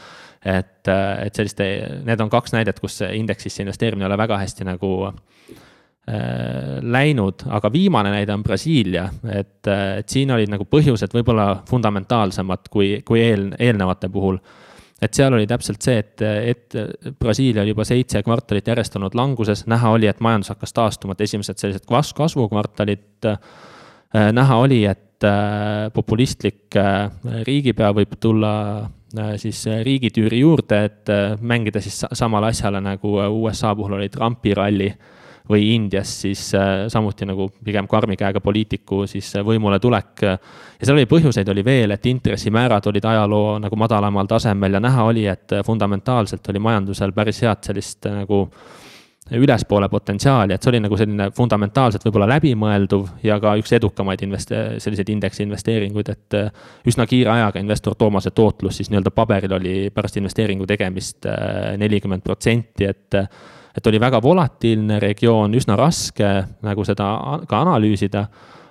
[0.46, 1.66] et, äh, et selliste,
[2.08, 7.72] need on kaks näidet, kus indeksisse investeerimine ei ole väga hästi nagu äh, läinud, aga
[7.74, 13.24] viimane näide on Brasiilia, et, äh, et siin olid nagu põhjused võib-olla fundamentaalsemad kui, kui
[13.26, 14.40] eel, eelnevate puhul.
[15.02, 19.66] Et seal oli täpselt see, et, et Brasiilia oli juba seitse kvartalit järjest olnud languses,
[19.72, 23.30] näha oli, et majandus hakkas taastuma, et esimesed sellised kasv, kasvukvartalid
[24.36, 25.28] näha oli, et
[25.94, 26.76] populistlik
[27.48, 28.54] riigipea võib tulla
[29.18, 34.10] Äh, siis äh, riigitüüri juurde, et äh, mängida siis samale asjale nagu USA puhul oli
[34.10, 34.92] Trumpi ralli
[35.50, 36.52] või Indias siis
[36.88, 40.22] samuti nagu pigem karmi käega poliitiku siis võimule tulek.
[40.22, 40.38] ja
[40.82, 45.26] seal oli põhjuseid oli veel, et intressimäärad olid ajaloo nagu madalamal tasemel ja näha oli,
[45.28, 48.80] et fundamentaalselt oli majandusel päris head sellist nagu äh,
[49.32, 54.54] ülespoole potentsiaali, et see oli nagu selline fundamentaalselt võib-olla läbimõelduv ja ka üks edukamaid invest-,
[54.82, 56.50] selliseid indeksi investeeringuid, et äh,
[56.90, 62.26] üsna kiire ajaga investor Toomase tootlus siis nii-öelda paberil oli pärast investeeringu tegemist äh, nelikümmend
[62.26, 63.20] protsenti, et
[63.76, 66.32] et oli väga volatiilne regioon, üsna raske
[66.66, 67.10] nagu seda
[67.48, 68.28] ka analüüsida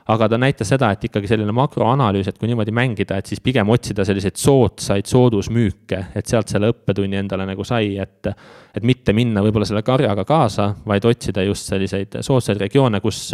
[0.09, 3.69] aga ta näitas seda, et ikkagi selline makroanalüüs, et kui niimoodi mängida, et siis pigem
[3.69, 8.31] otsida selliseid soodsaid soodusmüüke, et sealt selle õppetunni endale nagu sai, et
[8.79, 13.33] et mitte minna võib-olla selle karjaga kaasa, vaid otsida just selliseid soodsaid regioone, kus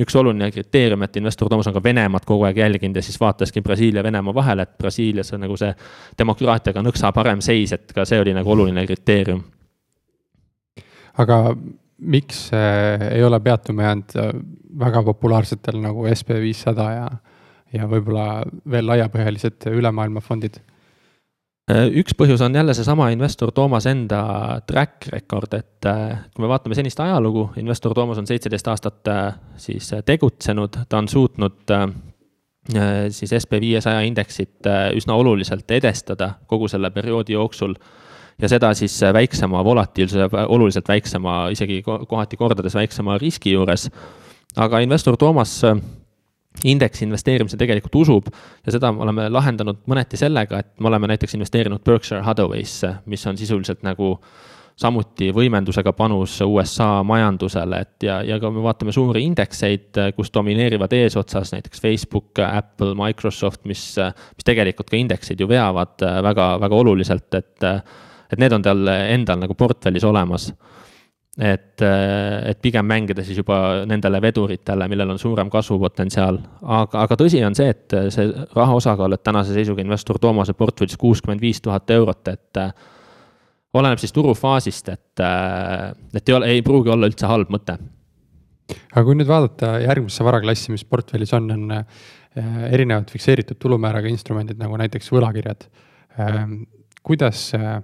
[0.00, 3.62] üks oluline kriteerium, et investor Toomas on ka Venemaad kogu aeg jälginud ja siis vaataski
[3.62, 5.70] Brasiilia Venemaa vahel, et Brasiilias on nagu see
[6.18, 9.44] demokraatiaga nõksa parem seis, et ka see oli nagu oluline kriteerium.
[11.20, 11.40] Aga
[12.00, 14.32] miks äh, ei ole peatuma jäänud äh,
[14.78, 17.06] väga populaarsetel nagu SB viissada ja,
[17.72, 20.60] ja võib-olla veel laiapõhjalised ülemaailma fondid?
[21.70, 24.22] Äh, üks põhjus on jälle seesama investor Toomas enda
[24.66, 25.90] track record, et
[26.34, 29.12] kui me vaatame senist ajalugu, investor Toomas on seitseteist aastat
[29.60, 31.76] siis tegutsenud, ta on suutnud
[33.10, 37.74] siis SB viiesaja indeksit üsna oluliselt edestada kogu selle perioodi jooksul
[38.40, 43.90] ja seda siis väiksema volatiilsuse, oluliselt väiksema, isegi kohati kordades väiksema riski juures.
[44.56, 45.76] aga investor Toomas äh,
[46.64, 48.30] indeksi investeerimise tegelikult usub
[48.66, 53.26] ja seda me oleme lahendanud mõneti sellega, et me oleme näiteks investeerinud Berkshire Hathaway'sse, mis
[53.26, 54.16] on sisuliselt nagu
[54.80, 60.92] samuti võimendusega panus USA majandusele, et ja, ja ka me vaatame suuri indekseid, kus domineerivad
[60.96, 63.82] eesotsas näiteks Facebook, Apple, Microsoft, mis,
[64.36, 67.68] mis tegelikult ka indekseid ju veavad väga, väga oluliselt, et,
[68.30, 70.50] et need on tal endal nagu portfellis olemas
[71.38, 76.38] et, et pigem mängida siis juba nendele veduritele, millel on suurem kasvupotentsiaal.
[76.62, 80.98] aga, aga tõsi on see, et see raha osakaal, et tänase seisuga investor Toomase portfellis
[81.00, 82.62] kuuskümmend viis tuhat eurot, et
[83.74, 85.22] oleneb siis turufaasist, et,
[86.14, 87.78] et ei ole, ei pruugi olla üldse halb mõte.
[88.90, 92.10] aga kui nüüd vaadata järgmisse varaklassi, mis portfellis on, on äh,
[92.70, 95.66] erinevad fikseeritud tulumääraga instrumendid nagu näiteks võlakirjad.
[96.20, 96.60] Ähm,
[97.06, 97.80] kuidas äh,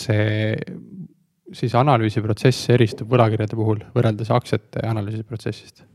[0.00, 0.56] see
[1.56, 5.86] siis analüüsiprotsess eristub võlakirjade puhul võrreldes aktsiate analüüsiprotsessist?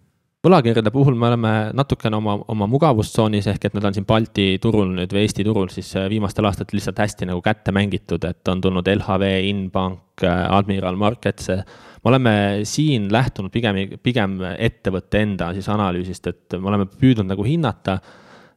[0.46, 4.92] võlakirjade puhul me oleme natukene oma, oma mugavustsoonis, ehk et nad on siin Balti turul
[4.94, 8.62] nüüd või Eesti turul siis äh, viimastel aastatel lihtsalt hästi nagu kätte mängitud, et on
[8.62, 11.50] tulnud LHV, Inbank, äh, Admiral Markets.
[11.50, 17.48] me oleme siin lähtunud pigem, pigem ettevõtte enda siis analüüsist, et me oleme püüdnud nagu
[17.48, 17.98] hinnata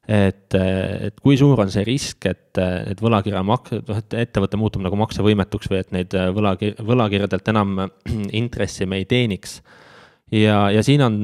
[0.08, 4.84] et, et kui suur on see risk, et, et võlakirja mak-, noh, et ettevõte muutub
[4.84, 7.76] nagu maksevõimetuks või et neid võlakir-, võlakirjadelt enam
[8.42, 9.60] intressi me ei teeniks
[10.32, 11.18] ja, ja siin on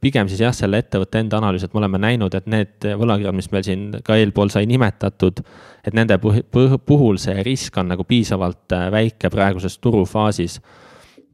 [0.00, 3.50] pigem siis jah, selle ettevõtte enda analüüs, et me oleme näinud, et need võlakirjad, mis
[3.54, 5.42] meil siin ka eelpool sai nimetatud,
[5.86, 10.60] et nende puhul see risk on nagu piisavalt väike praeguses turufaasis.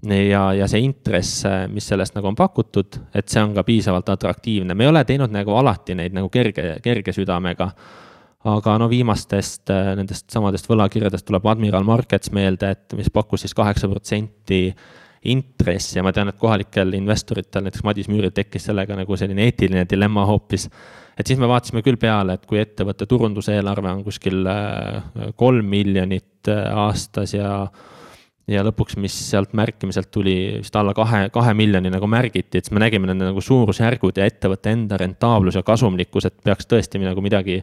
[0.05, 4.09] Ja, ja see intress, äh, mis sellest nagu on pakutud, et see on ka piisavalt
[4.17, 7.71] atraktiivne, me ei ole teinud nagu alati neid nagu kerge, kerge südamega
[8.47, 13.89] aga no viimastest nendest samadest võlakirjadest tuleb Admiral Markets meelde, et mis pakkus siis kaheksa
[13.91, 14.69] protsenti
[15.31, 19.87] intress ja ma tean, et kohalikel investoritel, näiteks Madis Müüril tekkis sellega nagu selline eetiline
[19.91, 20.69] dilemma hoopis.
[21.19, 26.51] et siis me vaatasime küll peale, et kui ettevõtte turunduseelarve on kuskil äh, kolm miljonit
[26.53, 27.67] äh, aastas ja
[28.51, 32.75] ja lõpuks, mis sealt märkimiselt tuli vist alla kahe, kahe miljoni nagu märgiti, et siis
[32.75, 37.25] me nägime nende nagu suurusjärgud ja ettevõtte enda rentaablus ja kasumlikkus, et peaks tõesti nagu
[37.25, 37.59] midagi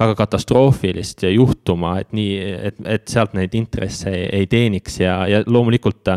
[0.00, 2.38] väga katastroofilist juhtuma, et nii,
[2.70, 6.14] et, et sealt neid intresse ei, ei teeniks ja, ja loomulikult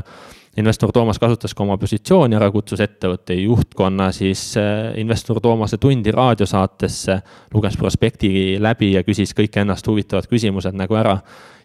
[0.58, 6.14] investor Toomas kasutas ka oma positsiooni ära, kutsus ettevõtte juhtkonna siis äh, investor Toomase tundi
[6.14, 7.18] raadiosaatesse,
[7.56, 11.18] luges prospekti läbi ja küsis kõik ennast huvitavad küsimused nagu ära.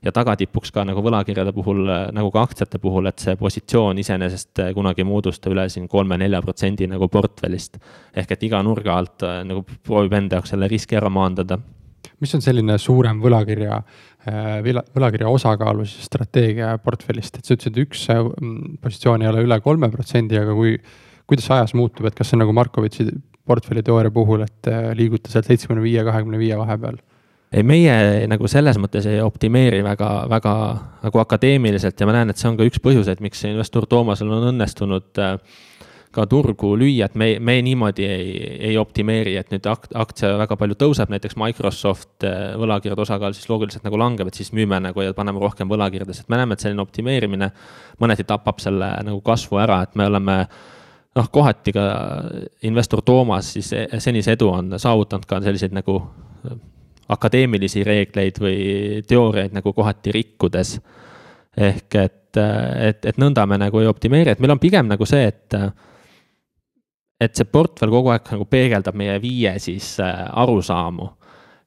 [0.05, 4.65] Ja tagatipuks ka nagu võlakirjade puhul, äh, nagu ka aktsiate puhul, et see positsioon iseenesest
[4.65, 7.79] äh, kunagi ei moodusta üle siin kolme-nelja protsendi nagu portfellist.
[8.15, 11.59] ehk et iga nurga alt nagu proovib enda jaoks selle riski ära maandada
[12.23, 13.81] mis on selline suurem võlakirja,
[14.29, 18.23] äh, võlakirja osakaalu siis strateegia portfellist, et sa ütlesid, üks äh,
[18.83, 20.77] positsioon ei ole üle kolme protsendi, aga kui,
[21.29, 23.09] kuidas see ajas muutub, et kas see on nagu Markovitši
[23.49, 27.01] portfelli teooria puhul, et äh, liiguta sealt seitsmekümne viie, kahekümne viie vahepeal?
[27.53, 30.53] Ei, meie nagu selles mõttes ei optimeeri väga, väga
[31.07, 34.51] nagu akadeemiliselt ja ma näen, et see on ka üks põhjuseid, miks investor Toomasel on
[34.53, 35.39] õnnestunud äh,
[36.13, 38.31] ka turgu lüüa, et me, me niimoodi ei,
[38.71, 43.87] ei optimeeri, et nüüd aktsia väga palju tõuseb, näiteks Microsoft äh, võlakirjade osakaal siis loogiliselt
[43.87, 46.85] nagu langeb, et siis müüme nagu ja paneme rohkem võlakirjadesse, et me näeme, et selline
[46.85, 47.53] optimeerimine
[48.03, 50.41] mõneti tapab selle nagu kasvu ära, et me oleme
[51.19, 51.85] noh, kohati ka
[52.69, 56.01] investor Toomas siis e-, senise edu on saavutanud ka selliseid nagu
[57.09, 60.79] akadeemilisi reegleid või teooriaid nagu kohati rikkudes.
[61.57, 65.27] ehk et, et, et nõnda me nagu ei optimeeri, et meil on pigem nagu see,
[65.27, 65.55] et
[67.19, 71.09] et see portfell kogu aeg nagu peegeldab meie viie siis arusaamu.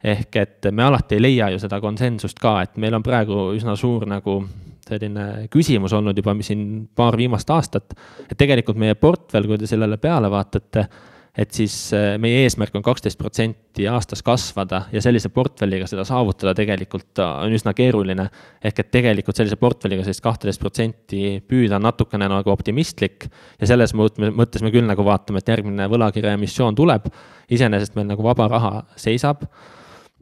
[0.04, 3.76] ehk et me alati ei leia ju seda konsensust ka, et meil on praegu üsna
[3.76, 4.42] suur nagu
[4.88, 7.94] selline küsimus olnud juba siin paar viimast aastat,
[8.30, 10.88] et tegelikult meie portfell, kui te sellele peale vaatate
[11.38, 16.52] et siis äh, meie eesmärk on kaksteist protsenti aastas kasvada ja sellise portfelliga seda saavutada
[16.58, 18.28] tegelikult äh, on üsna keeruline.
[18.64, 23.30] ehk et tegelikult sellise portfelliga sellist kahteteist protsenti püüda on natukene nagu optimistlik.
[23.60, 27.08] ja selles mõttes me küll nagu vaatame, et järgmine võlakirja emissioon tuleb.
[27.50, 29.48] iseenesest meil nagu vaba raha seisab.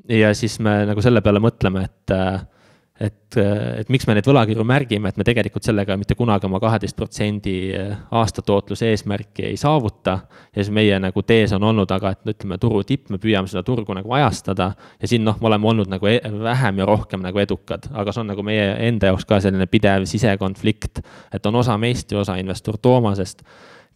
[0.10, 2.46] ja siis me nagu selle peale mõtleme, et äh,
[3.00, 3.38] et,
[3.80, 7.54] et miks me neid võlakirju märgime, et me tegelikult sellega mitte kunagi oma kaheteist protsendi
[8.20, 10.20] aastatootluse eesmärki ei saavuta.
[10.56, 13.64] ja siis meie nagu tees on olnud, aga et ütleme, turu tipp, me püüame seda
[13.64, 14.74] turgu nagu ajastada.
[15.02, 18.26] ja siin noh, me oleme olnud nagu e vähem ja rohkem nagu edukad, aga see
[18.26, 21.04] on nagu meie enda jaoks ka selline pidev sisekonflikt.
[21.34, 23.44] et on osa meist ja osa investor Toomasest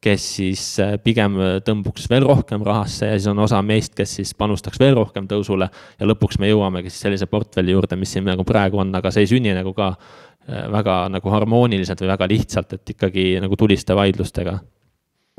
[0.03, 4.17] kes siis äh, pigem äh, tõmbuks veel rohkem rahasse ja siis on osa meist, kes
[4.19, 5.69] siis panustaks veel rohkem tõusule.
[5.99, 9.25] ja lõpuks me jõuamegi siis sellise portfelli juurde, mis siin nagu praegu on, aga see
[9.25, 13.95] ei sünni nagu ka äh, väga nagu harmooniliselt või väga lihtsalt, et ikkagi nagu tuliste
[13.95, 14.57] vaidlustega.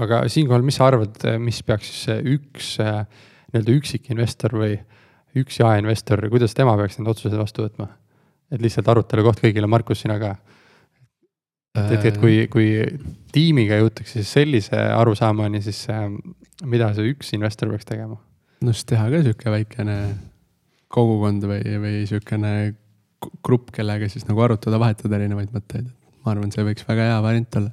[0.05, 4.79] aga siinkohal, mis sa arvad, mis peaks siis üks nii-öelda üksikinvestor või
[5.39, 7.93] üks jaeinvestor, kuidas tema peaks need otsused vastu võtma?
[8.53, 10.37] et lihtsalt arutelu koht kõigile, Markus, sina ka
[11.75, 12.69] et, et kui, kui
[13.35, 16.07] tiimiga jõutakse siis sellise arusaamani, siis äh,
[16.65, 18.19] mida see üks investor peaks tegema?
[18.65, 19.99] no siis teha ka sihuke väikene
[20.95, 22.53] kogukond või, või sihukene
[23.45, 25.89] grupp, kellega siis nagu arutada, vahetada erinevaid mõtteid.
[26.25, 27.73] ma arvan, see võiks väga hea variant olla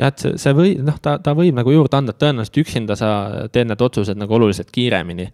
[0.00, 2.96] jah, et see, see või noh, ta, ta võib nagu juurde anda, et tõenäoliselt üksinda
[2.98, 3.10] sa
[3.54, 5.28] teed need otsused nagu oluliselt kiiremini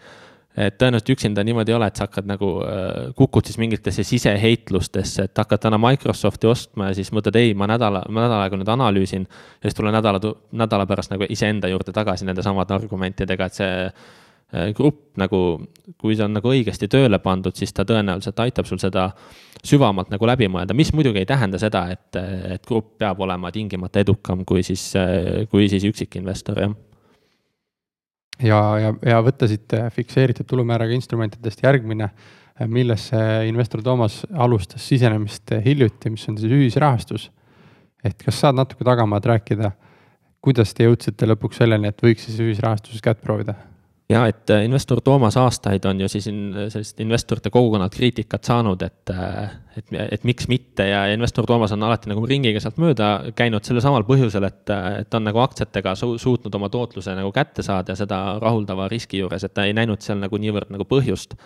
[0.59, 5.29] et tõenäoliselt üksinda niimoodi ei ole, et sa hakkad nagu äh,, kukud siis mingitesse siseheitlustesse,
[5.29, 8.73] et hakkad täna Microsofti ostma ja siis mõtled, ei, ma nädala, ma nädal aega nüüd
[8.75, 9.29] analüüsin.
[9.31, 13.71] ja siis tulen nädala, nädala pärast nagu iseenda juurde tagasi nende samade argumentidega, et see
[13.87, 15.63] äh, grupp nagu,
[16.01, 19.13] kui see on nagu õigesti tööle pandud, siis ta tõenäoliselt aitab sul seda
[19.63, 22.19] süvamalt nagu läbi mõelda, mis muidugi ei tähenda seda, et,
[22.57, 26.79] et grupp peab olema tingimata edukam kui siis, äh, kui siis üksikinvestor, jah
[28.43, 34.87] ja, ja, ja võtta siit äh, fikseeritud tulumääraga instrumentidest järgmine, äh, millesse investor Toomas alustas
[34.89, 37.31] sisenemist äh, hiljuti, mis on siis ühisrahastus.
[38.05, 39.73] et kas saad natuke tagamaad rääkida,
[40.41, 43.55] kuidas te jõudsite lõpuks selleni, et võiks siis ühisrahastuses kätt proovida?
[44.11, 49.13] Ja et äh, investor Toomas aastaid on ju siis sellist investorite kogukonnalt kriitikat saanud, et,
[49.15, 53.67] äh, et, et miks mitte ja investor Toomas on alati nagu ringiga sealt mööda käinud
[53.67, 54.63] sellel samal põhjusel, et,
[55.01, 58.89] et ta on nagu aktsiatega su suutnud oma tootluse nagu kätte saada ja seda rahuldava
[58.91, 61.39] riski juures, et ta ei näinud seal nagu niivõrd nagu põhjust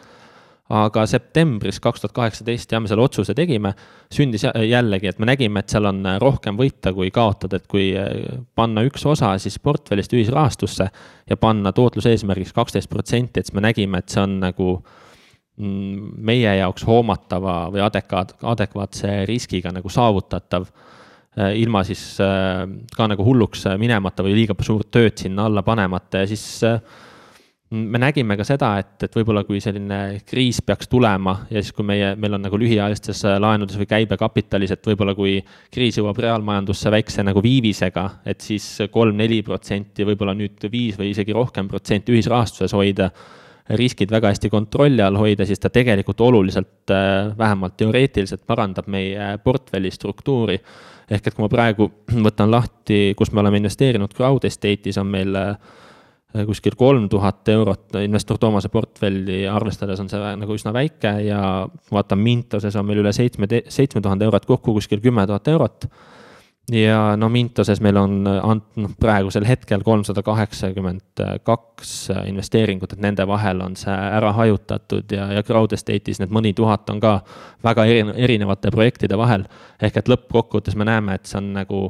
[0.73, 3.75] aga septembris kaks tuhat kaheksateist ja me selle otsuse tegime,
[4.13, 8.39] sündis jällegi, et me nägime, et seal on rohkem võita kui kaotada, et kui eh,
[8.57, 10.89] panna üks osa siis portfellist ühisrahastusse
[11.29, 14.71] ja panna tootluse eesmärgiks kaksteist protsenti, et siis me nägime, et see on nagu
[15.61, 22.65] mm, meie jaoks hoomatava või adekvaat, adekvaatse riskiga nagu saavutatav eh, ilma siis eh,
[22.97, 26.65] ka nagu hulluks minemata või liiga suurt tööd sinna alla panemata ja siis
[27.75, 31.87] me nägime ka seda, et, et võib-olla kui selline kriis peaks tulema ja siis, kui
[31.87, 35.37] meie, meil on nagu lühiajalistes laenudes või käibekapitalis, et võib-olla kui
[35.75, 41.37] kriis jõuab reaalmajandusse väikse nagu viivisega, et siis kolm-neli protsenti, võib-olla nüüd viis või isegi
[41.37, 43.11] rohkem protsenti ühisrahastuses hoida,
[43.79, 49.39] riskid väga hästi kontrolli all hoida, siis ta tegelikult oluliselt, äh, vähemalt teoreetiliselt parandab meie
[49.45, 50.59] portfelli struktuuri.
[51.11, 51.91] ehk et kui ma praegu
[52.27, 55.57] võtan lahti, kus me oleme investeerinud crowd estate'is, on meil äh,
[56.43, 61.43] kuskil kolm tuhat eurot investor Toomase portfelli arvestades on see nagu üsna väike ja
[61.95, 65.87] vaatan Mintoses on meil üle seitsme, seitsme tuhande eurot kokku kuskil kümme tuhat eurot.
[66.73, 71.95] ja no Mintoses meil on ant-, noh praegusel hetkel kolmsada kaheksakümmend kaks
[72.27, 76.91] investeeringut, et nende vahel on see ära hajutatud ja, ja crowd estate'is need mõni tuhat
[76.91, 77.19] on ka
[77.63, 79.47] väga erinevate projektide vahel.
[79.81, 81.85] ehk et lõppkokkuvõttes me näeme, et see on nagu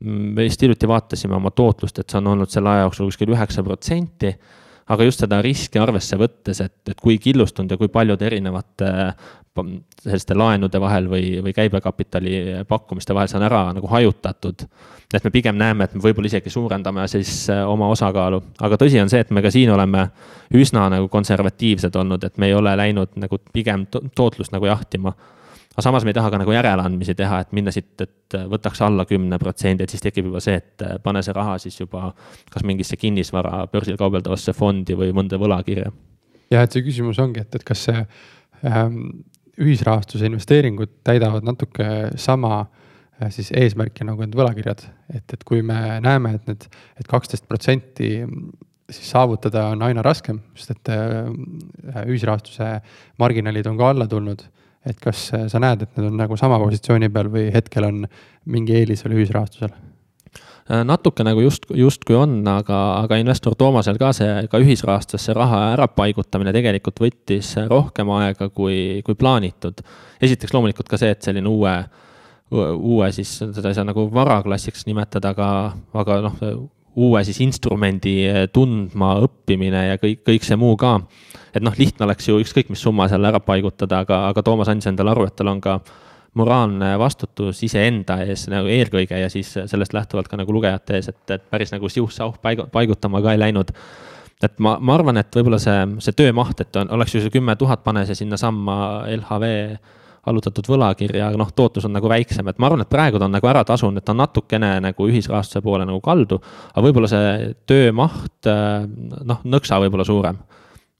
[0.00, 3.64] me just hiljuti vaatasime oma tootlust, et see on olnud selle aja jooksul kuskil üheksa
[3.66, 4.34] protsenti.
[4.88, 8.92] aga just seda riski arvesse võttes, et, et kui killustunud ja kui paljude erinevate
[10.02, 14.64] selliste laenude vahel või, või käibekapitali pakkumiste vahel see on ära nagu hajutatud.
[15.14, 19.00] et me pigem näeme, et me võib-olla isegi suurendame siis äh, oma osakaalu, aga tõsi
[19.02, 20.08] on see, et me ka siin oleme
[20.54, 25.14] üsna nagu konservatiivsed olnud, et me ei ole läinud nagu pigem tootlust nagu jahtima
[25.78, 29.04] aga samas me ei taha ka nagu järeleandmisi teha, et minna siit, et võtaks alla
[29.06, 32.08] kümne protsendi, et siis tekib juba see, et pane see raha siis juba
[32.50, 35.92] kas mingisse kinnisvara börsil kaubeldavasse fondi või mõnda võlakirja.
[36.50, 38.02] jah, et see küsimus ongi, et, et kas see
[38.66, 38.98] ähm,
[39.54, 41.86] ühisrahastuse investeeringud täidavad natuke
[42.18, 44.82] sama äh, siis eesmärki nagu need võlakirjad,
[45.14, 48.16] et, et kui me näeme, et need et, et kaksteist protsenti
[48.90, 52.80] siis saavutada on aina raskem, sest et äh, ühisrahastuse
[53.22, 54.48] marginaalid on ka alla tulnud
[54.88, 58.02] et kas äh, sa näed, et need on nagu sama positsiooni peal või hetkel on
[58.48, 59.74] mingi eelis veel ühisrahastusel?
[60.68, 65.62] Äh, natuke nagu just, justkui on, aga, aga investor Toomasel ka see, ka ühisrahastusse raha
[65.74, 69.84] ärapaigutamine tegelikult võttis rohkem aega kui, kui plaanitud.
[70.20, 71.76] esiteks loomulikult ka see, et selline uue,
[72.50, 75.48] uue siis, seda ei saa nagu varaklassiks nimetada, aga,
[76.00, 76.44] aga noh,
[76.98, 78.20] uue siis instrumendi
[78.52, 80.98] tundma õppimine ja kõik, kõik see muu ka
[81.58, 84.88] et noh, lihtne oleks ju ükskõik mis summa seal ära paigutada, aga, aga Toomas andis
[84.90, 85.78] endale aru, et tal on ka
[86.38, 91.22] moraalne vastutus iseenda ees nagu eelkõige ja siis sellest lähtuvalt ka nagu lugejate ees, et,
[91.34, 92.36] et päris nagu siuh-sauh
[92.72, 93.72] paigutama ka ei läinud.
[94.44, 97.56] et ma, ma arvan, et võib-olla see, see töömaht, et on, oleks ju see kümme
[97.58, 98.76] tuhat, pane see sinnasamma
[99.16, 99.48] LHV
[100.28, 103.48] allutatud võlakirja, noh, tootlus on nagu väiksem, et ma arvan, et praegu ta on nagu
[103.48, 106.38] ära tasunud, et ta on natukene nagu ühisrahastuse poole nagu kaldu.
[106.74, 108.50] aga võib-olla see töömaht,
[109.32, 110.38] noh, nõksa võib-olla suurem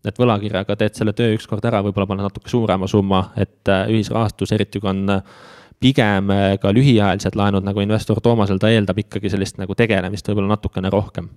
[0.09, 4.53] et võlakirjaga teed selle töö ükskord ära, võib-olla paned natuke suurema summa, et äh, ühisrahastus,
[4.57, 5.37] eriti kui on äh,
[5.83, 10.57] pigem äh, ka lühiajalised laenud nagu investor Toomasel, ta eeldab ikkagi sellist nagu tegelemist võib-olla
[10.57, 11.29] natukene rohkem.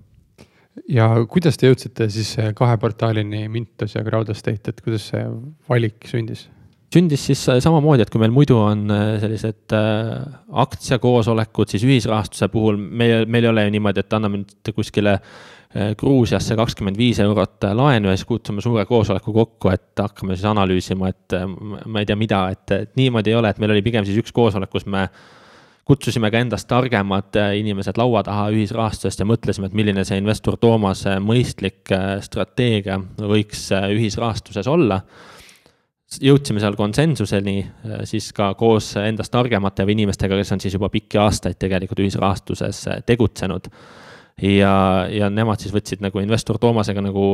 [0.87, 5.23] ja kuidas te jõudsite siis kahe portaalini, Mintos ja Crowd Estate, et kuidas see
[5.69, 6.47] valik sündis?
[6.91, 8.91] sündis siis samamoodi, et kui meil muidu on
[9.21, 9.71] sellised
[10.63, 15.13] aktsiakoosolekud, siis ühisrahastuse puhul meil, meil ei ole ju niimoodi, et anname nüüd kuskile
[15.71, 21.11] Gruusiasse kakskümmend viis eurot laenu ja siis kutsume suure koosoleku kokku, et hakkame siis analüüsima,
[21.13, 21.35] et
[21.87, 24.35] ma ei tea, mida, et, et niimoodi ei ole, et meil oli pigem siis üks
[24.35, 25.05] koosolek, kus me
[25.91, 30.57] kutsusime ka endast targemad äh, inimesed laua taha ühisrahastusest ja mõtlesime, et milline see investor
[30.61, 35.01] Toomase mõistlik äh, strateegia võiks äh, ühisrahastuses olla.
[36.21, 37.61] jõudsime seal konsensuseni
[38.03, 43.69] siis ka koos endast targemate inimestega, kes on siis juba pikki aastaid tegelikult ühisrahastuses tegutsenud
[44.41, 44.73] ja,
[45.11, 47.25] ja nemad siis võtsid nagu investor Toomasega nagu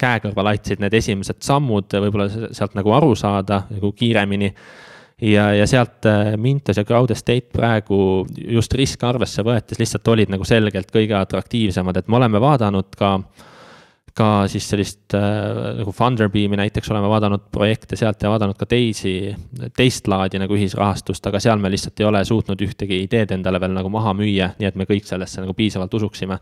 [0.00, 4.52] käe kõrval, aitasid need esimesed sammud võib-olla sealt nagu aru saada nagu kiiremini.
[5.16, 10.28] Ja, ja sealt äh, Mintos ja Crowd Estate praegu just riske arvesse võetes lihtsalt olid
[10.28, 13.14] nagu selgelt kõige atraktiivsemad, et me oleme vaadanud ka
[14.16, 19.34] ka siis sellist äh, nagu Funderbeami näiteks oleme vaadanud projekte sealt ja vaadanud ka teisi,
[19.76, 23.76] teist laadi nagu ühisrahastust, aga seal me lihtsalt ei ole suutnud ühtegi ideed endale veel
[23.76, 26.38] nagu maha müüa, nii et me kõik sellesse nagu piisavalt usuksime.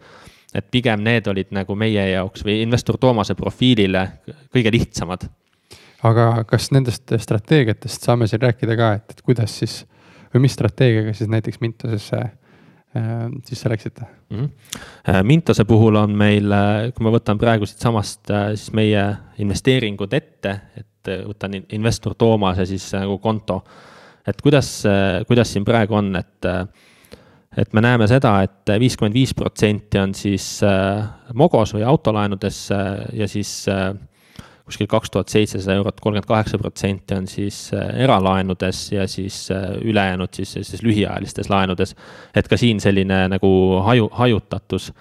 [0.55, 4.05] et pigem need olid nagu meie jaoks või investor Toomase profiilile
[4.55, 5.27] kõige lihtsamad
[6.05, 9.81] aga kas nendest strateegiatest saame siin rääkida ka, et, et kuidas siis
[10.35, 12.21] või mis strateegiaga siis näiteks Mintosesse
[12.97, 14.39] äh, sisse läksite mm?
[14.39, 15.23] -hmm.
[15.23, 19.05] Mintose puhul on meil, äh, kui ma võtan praegu siitsamast siis meie
[19.39, 23.65] investeeringud ette, et võtan investor Toomase siis nagu konto.
[24.27, 24.85] et kuidas,
[25.29, 26.47] kuidas siin praegu on, et,
[27.57, 30.61] et me näeme seda et, et viiskümmend viis protsenti on siis
[31.35, 32.71] Mogos või autolaenudes
[33.13, 33.67] ja siis
[34.65, 39.75] kuskil kaks tuhat seitsesada eurot, kolmkümmend kaheksa protsenti on siis äh, eralaenudes ja siis äh,
[39.85, 41.95] ülejäänud siis, siis lühiajalistes laenudes.
[42.35, 43.51] et ka siin selline nagu
[43.85, 44.93] haju, hajutatus.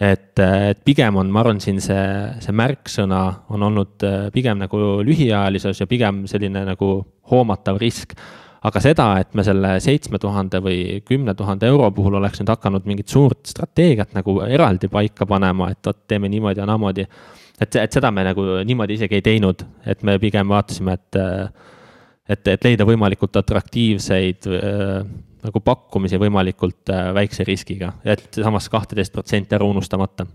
[0.00, 2.06] et, äh, et pigem on, ma arvan, siin see,
[2.40, 6.96] see märksõna on olnud pigem nagu lühiajalisus ja pigem selline nagu
[7.30, 8.18] hoomatav risk
[8.64, 12.86] aga seda, et me selle seitsme tuhande või kümne tuhande euro puhul oleks nüüd hakanud
[12.88, 17.04] mingit suurt strateegiat nagu eraldi paika panema, et vot teeme niimoodi ja naamoodi
[17.60, 21.18] et, et seda me nagu niimoodi isegi ei teinud, et me pigem vaatasime, et,
[22.34, 24.96] et, et leida võimalikult atraktiivseid äh,
[25.44, 30.26] nagu pakkumisi võimalikult äh, väikse riskiga, et samas kahteteist protsenti ära unustamata.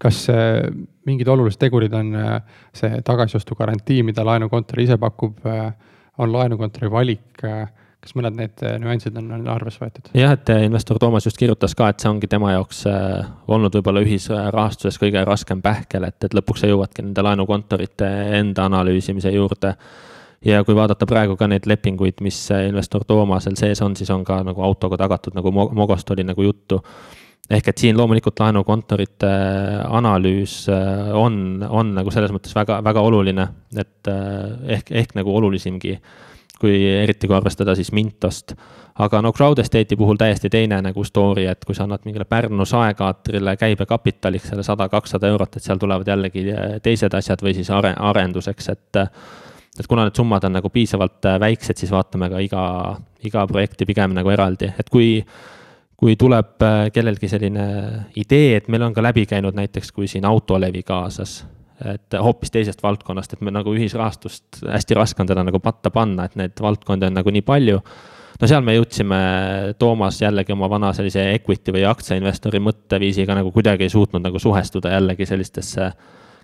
[0.00, 0.62] Kas äh,
[1.08, 2.14] mingid olulised tegurid on
[2.76, 5.42] see tagasiostugarantii, mida laenukontor ise pakub,
[6.20, 7.44] on laenukontori valik
[8.00, 10.10] kas mõned need äh, nüansid on, on arvesse võetud?
[10.16, 13.76] jah, et äh, investor Toomas just kirjutas ka, et see ongi tema jaoks äh, olnud
[13.76, 18.08] võib-olla ühisrahastuses kõige raskem pähkel, et, et lõpuks sa jõuadki nende laenukontorite
[18.40, 19.74] enda analüüsimise juurde.
[20.44, 22.38] ja kui vaadata praegu ka neid lepinguid, mis
[22.68, 26.80] investor Toomasel sees on, siis on ka nagu autoga tagatud, nagu Mogost oli nagu juttu
[27.50, 29.28] ehk et siin loomulikult laenukontorite
[29.90, 30.54] analüüs
[31.18, 35.96] on, on nagu selles mõttes väga, väga oluline, et ehk, ehk nagu olulisimgi
[36.60, 38.54] kui eriti kui arvestada siis Mintost.
[39.00, 42.64] aga no Crowd Estate'i puhul täiesti teine nagu story, et kui sa annad mingile Pärnu
[42.68, 46.44] saekaatrile käibekapitaliks selle sada, kakssada eurot, et seal tulevad jällegi
[46.82, 49.00] teised asjad või siis are-, arenduseks, et
[49.80, 52.64] et kuna need summad on nagu piisavalt väiksed, siis vaatame ka iga,
[53.24, 55.22] iga projekti pigem nagu eraldi, et kui
[56.00, 57.64] kui tuleb kellelgi selline
[58.16, 61.42] idee, et meil on ka läbi käinud näiteks, kui siin autolevi kaasas
[61.94, 66.26] et hoopis teisest valdkonnast, et me nagu ühisrahastust, hästi raske on teda nagu patta panna,
[66.28, 67.80] et neid valdkondi on nagu nii palju.
[68.40, 69.20] no seal me jõudsime,
[69.78, 74.94] Toomas jällegi oma vana sellise equity või aktsiainvestori mõtteviisiga nagu kuidagi ei suutnud nagu suhestuda
[74.96, 75.92] jällegi sellistesse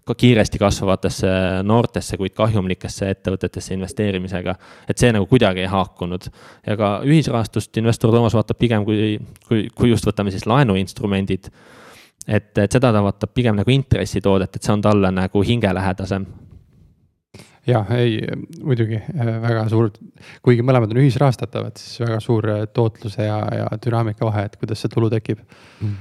[0.06, 1.30] ka kiiresti kasvavatesse
[1.66, 4.54] noortesse, kuid kahjumlikesse ettevõtetesse investeerimisega.
[4.88, 6.28] et see nagu kuidagi ei haakunud.
[6.66, 9.18] ja ka ühisrahastust investor Toomas vaatab pigem kui,
[9.48, 11.50] kui, kui just võtame siis laenuinstrumendid
[12.26, 16.26] et, et seda ta vaatab pigem nagu intressitoodet, et see on talle nagu hingelähedasem
[17.66, 18.18] jah, ei
[18.62, 19.90] muidugi äh, väga suur,
[20.42, 24.84] kuigi mõlemad on ühisrahastatavad, siis väga suur äh, tootluse ja, ja dünaamika vahe, et kuidas
[24.84, 25.42] see tulu tekib.
[25.80, 25.96] Mm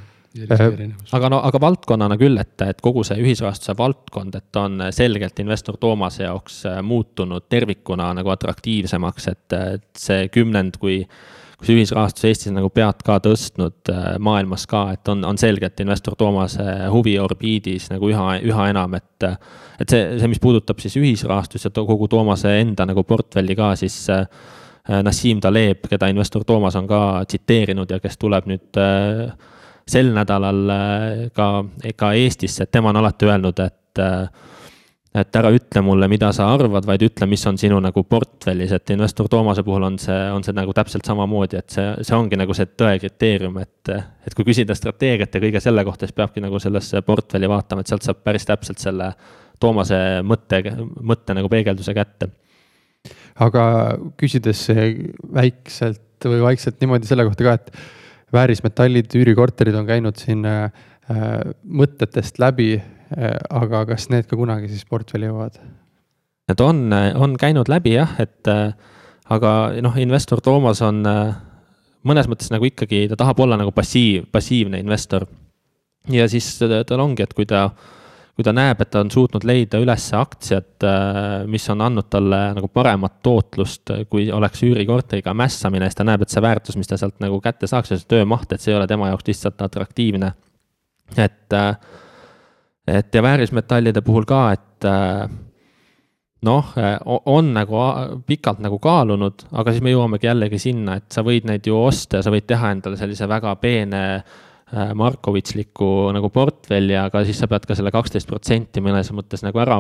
[1.16, 5.78] aga no, aga valdkonnana küll, et, et kogu see ühisrahastuse valdkond, et on selgelt investor
[5.80, 11.02] Toomase jaoks muutunud tervikuna nagu atraktiivsemaks, et, et see kümnend, kui
[11.74, 16.66] ühisrahastus Eestis nagu pead ka tõstnud äh, maailmas ka, et on, on selgelt investor Toomase
[16.94, 19.28] huvi orbiidis nagu üha, üha enam, et.
[19.80, 23.98] et see, see, mis puudutab siis ühisrahastust ja kogu Toomase enda nagu portfelli ka, siis
[24.14, 24.26] äh,
[25.04, 29.32] Nassim Taleb, keda investor Toomas on ka tsiteerinud ja kes tuleb nüüd äh,
[29.86, 30.62] sel nädalal
[31.34, 31.48] ka,
[31.98, 34.02] ka Eestisse, et tema on alati öelnud, et
[35.16, 38.94] et ära ütle mulle, mida sa arvad, vaid ütle, mis on sinu nagu portfellis, et
[38.96, 42.56] investor Toomase puhul on see, on see nagu täpselt samamoodi, et see, see ongi nagu
[42.58, 43.94] see tõe kriteerium, et.
[44.26, 47.92] et kui küsida strateegiat ja kõige selle kohta, siis peabki nagu sellesse portfelli vaatama, et
[47.92, 49.14] sealt saab päris täpselt selle
[49.60, 49.98] Toomase
[50.28, 50.60] mõtte,
[51.00, 52.34] mõtte nagu peegelduse kätte
[53.44, 53.64] aga
[54.20, 54.66] küsides
[55.36, 57.72] väikselt või vaikselt niimoodi selle kohta ka, et
[58.36, 60.70] väärismetallid, üürikorterid on käinud siin äh,
[61.64, 62.95] mõtetest läbi äh,.
[63.50, 65.60] Aga kas need ka kunagi siis portfelli jõuavad?
[66.50, 68.76] Need on, on käinud läbi jah, et äh,
[69.34, 69.52] aga
[69.82, 71.34] noh, investor Toomas on äh,
[72.06, 75.26] mõnes mõttes nagu ikkagi, ta tahab olla nagu passiiv, passiivne investor.
[76.14, 77.70] ja siis tal ongi, et kui ta
[78.36, 82.40] kui ta näeb, et ta on suutnud leida üles aktsiad, äh, mis on andnud talle
[82.58, 87.00] nagu paremat tootlust, kui oleks üürikorteriga mässamine, siis ta näeb, et see väärtus, mis ta
[87.00, 90.34] sealt nagu kätte saaks see töömaht, et see ei ole tema jaoks lihtsalt atraktiivne.
[91.18, 91.78] et, äh,
[92.88, 95.28] et ja väärismetallide puhul ka, et äh,
[96.46, 96.74] noh,
[97.26, 97.84] on nagu
[98.28, 102.20] pikalt nagu kaalunud, aga siis me jõuamegi jällegi sinna, et sa võid neid ju osta
[102.20, 104.04] ja sa võid teha endale sellise väga peene
[104.74, 109.60] Äh, Markovitšlikku nagu portfelli, aga siis sa pead ka selle kaksteist protsenti mõnes mõttes nagu
[109.62, 109.76] ära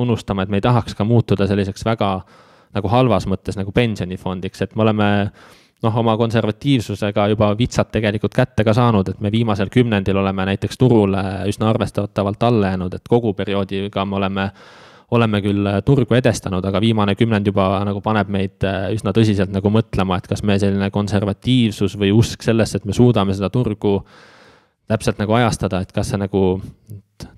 [0.00, 2.08] unustama, et me ei tahaks ka muutuda selliseks väga
[2.72, 5.08] nagu halvas mõttes nagu pensionifondiks, et me oleme
[5.82, 10.78] noh, oma konservatiivsusega juba vitsad tegelikult kätte ka saanud, et me viimasel kümnendil oleme näiteks
[10.78, 14.50] turule üsna arvestatavalt alla jäänud, et kogu perioodiga me oleme
[15.10, 19.72] oleme küll turgu edestanud, aga viimane kümnend juba nagu paneb meid äh, üsna tõsiselt nagu
[19.74, 23.96] mõtlema, et kas me selline konservatiivsus või usk sellesse, et me suudame seda turgu
[24.90, 26.44] täpselt nagu ajastada, et kas see nagu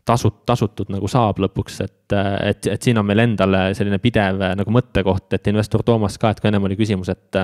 [0.08, 4.74] tasut-, tasutud nagu saab lõpuks, et, et, et siin on meil endal selline pidev nagu
[4.76, 7.40] mõttekoht, et investor Toomas ka, et kui ennem oli küsimus, et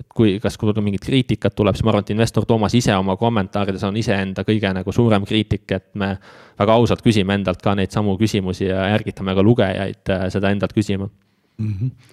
[0.00, 3.16] et kui, kas kui mingit kriitikat tuleb, siis ma arvan, et investor Toomas ise oma
[3.20, 6.16] kommentaarides on iseenda kõige nagu suurem kriitik, et me
[6.58, 10.74] väga ausalt küsime endalt ka neid samu küsimusi ja ärgitame ka lugejaid äh, seda endalt
[10.74, 11.08] küsima
[11.58, 11.72] mm.
[11.78, 12.12] -hmm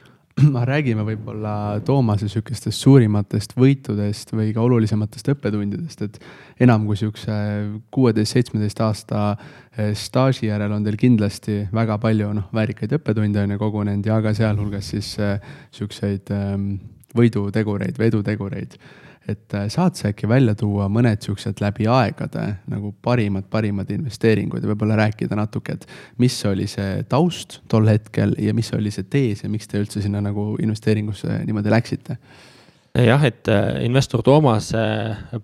[0.66, 6.20] räägime võib-olla Toomase sihukestest suurimatest võitudest või ka olulisematest õppetundidest, et
[6.64, 7.36] enam kui sihukese
[7.92, 9.26] kuueteist, seitsmeteist aasta
[9.78, 14.22] eh, staaži järel on teil kindlasti väga palju noh, väärikaid õppetunde on ju kogunenud ja
[14.24, 15.38] ka sealhulgas siis eh,
[15.72, 16.74] sihukeseid ehm,
[17.18, 18.78] võidutegureid või edutegureid
[19.30, 24.64] et äh, saad sa äkki välja tuua mõned siuksed läbi aegade nagu parimad, parimad investeeringud
[24.64, 25.86] ja võib-olla rääkida natuke, et
[26.22, 30.02] mis oli see taust tol hetkel ja mis oli see tees ja miks te üldse
[30.02, 32.18] sinna nagu investeeringusse niimoodi läksite?
[33.00, 34.82] Jah, et äh, investor Toomase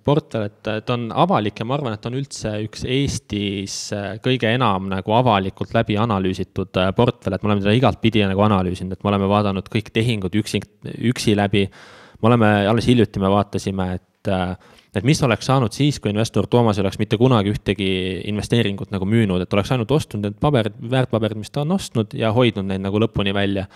[0.03, 4.51] portfell, et ta on avalik ja ma arvan, et on üldse üks Eestis äh, kõige
[4.51, 9.13] enam nagu avalikult läbi analüüsitud portfell, et me oleme teda igatpidi nagu analüüsinud, et me
[9.13, 10.61] oleme vaadanud kõik tehingud üksi,
[11.11, 11.67] üksi läbi.
[12.17, 14.31] Me oleme, alles hiljuti me vaatasime, et,
[14.97, 17.89] et mis oleks saanud siis, kui investor Toomas ei oleks mitte kunagi ühtegi
[18.27, 22.33] investeeringut nagu müünud, et oleks ainult ostnud need paberid, väärtpaberid, mis ta on ostnud ja
[22.35, 23.67] hoidnud neid nagu lõpuni välja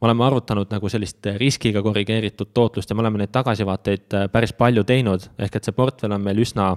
[0.00, 4.52] me oleme arvutanud nagu sellist riskiga korrigeeritud tootlust ja me oleme neid tagasivaateid äh, päris
[4.56, 6.72] palju teinud, ehk et see portfell on meil üsna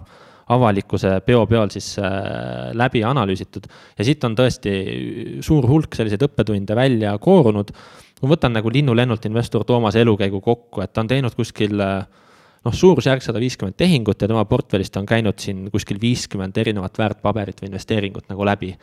[0.49, 3.67] avalikkuse peo peal siis äh, läbi analüüsitud.
[3.97, 4.71] ja siit on tõesti
[5.45, 7.75] suur hulk selliseid õppetunde välja koorunud
[8.21, 13.23] ma võtan nagu linnulennult investor Toomase elukäigu kokku, et ta on teinud kuskil noh, suurusjärk
[13.23, 18.27] sada viiskümmend tehingut ja tema portfellist on käinud siin kuskil viiskümmend erinevat väärtpaberit või investeeringut
[18.31, 18.73] nagu läbi.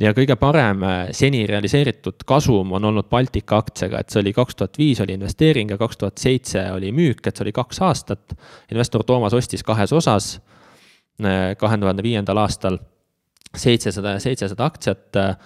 [0.00, 4.58] Ja kõige parem äh, seni realiseeritud kasum on olnud Baltika aktsiaga, et see oli kaks
[4.58, 8.36] tuhat viis oli investeering ja kaks tuhat seitse oli müük, et see oli kaks aastat.
[8.70, 10.36] investor Toomas ostis kahes osas
[11.24, 12.78] äh, kahe tuhande viiendal aastal
[13.56, 15.36] seitsesada ja seitsesada aktsiat äh,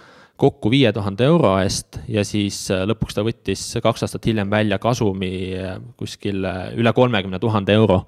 [0.40, 5.53] kokku viie tuhande euro eest ja siis lõpuks ta võttis kaks aastat hiljem välja kasumi
[6.01, 6.46] kuskil
[6.80, 8.07] üle kolmekümne tuhande euro.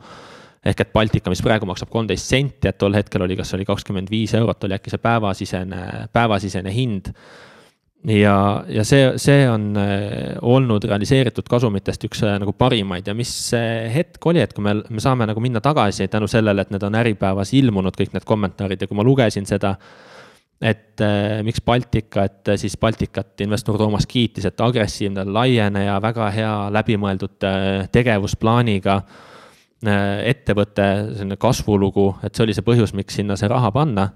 [0.63, 4.11] Ehk et Baltika, mis praegu maksab kolmteist senti, et tol hetkel oli, kas oli kakskümmend
[4.11, 5.81] viis eurot, oli äkki see päevasisene,
[6.15, 7.11] päevasisene hind.
[8.07, 8.37] ja,
[8.69, 9.73] ja see, see on
[10.43, 13.35] olnud realiseeritud kasumitest üks nagu parimaid ja mis
[13.95, 16.99] hetk oli, et kui me, me saame nagu minna tagasi tänu sellele, et need on
[16.99, 19.77] Äripäevas ilmunud, kõik need kommentaarid ja kui ma lugesin seda
[20.63, 26.31] et äh, miks Baltika, et äh, siis Baltikat investor Toomas kiitis, et agressiivne, laieneja, väga
[26.31, 27.49] hea läbimõeldud
[27.91, 29.32] tegevusplaaniga äh,
[29.83, 34.13] ettevõte, selline kasvulugu, et see oli see põhjus, miks sinna see raha panna.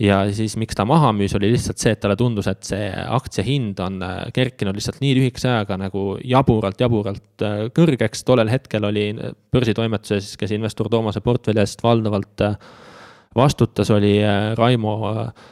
[0.00, 3.44] ja siis, miks ta maha müüs, oli lihtsalt see, et talle tundus, et see aktsia
[3.46, 8.24] hind on äh, kerkinud lihtsalt nii lühikese ajaga nagu jaburalt, jaburalt äh, kõrgeks.
[8.26, 9.08] tollel hetkel oli
[9.52, 12.44] börsitoimetuses, kes investor Toomase portfelli eest valdavalt
[13.36, 14.18] vastutas, oli
[14.56, 15.46] Raimo Äh,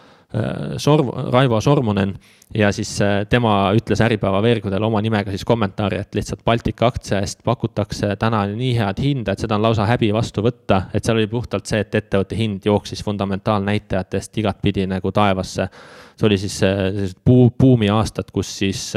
[0.76, 2.14] Sorv-, Raivo Sormunen
[2.54, 7.20] ja siis äh, tema ütles Äripäeva veergudel oma nimega siis kommentaari, et lihtsalt Baltika aktsia
[7.22, 11.20] eest pakutakse täna nii head hinda, et seda on lausa häbi vastu võtta, et seal
[11.20, 15.68] oli puhtalt see, et ettevõtte hind jooksis fundamentaalnäitajatest igatpidi nagu taevasse.
[16.16, 18.92] see oli siis äh, sellised buu-, buumiaastad, kus siis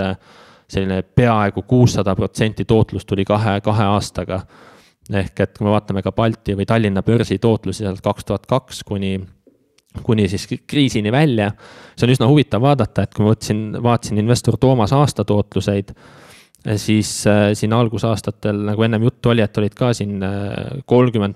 [0.67, 4.41] selline peaaegu kuussada protsenti tootlus tuli kahe, kahe aastaga.
[5.13, 8.83] ehk et kui me vaatame ka Balti või Tallinna börsi tootlusi sealt kaks tuhat kaks
[8.83, 9.19] kuni
[10.03, 11.51] kuni siis kriisini välja.
[11.97, 15.93] see on üsna huvitav vaadata, et kui ma võtsin, vaatasin investor Toomas aastatootluseid,
[16.75, 17.11] siis
[17.53, 20.19] siin algusaastatel, nagu ennem juttu oli, et olid ka siin
[20.85, 21.35] kolmkümmend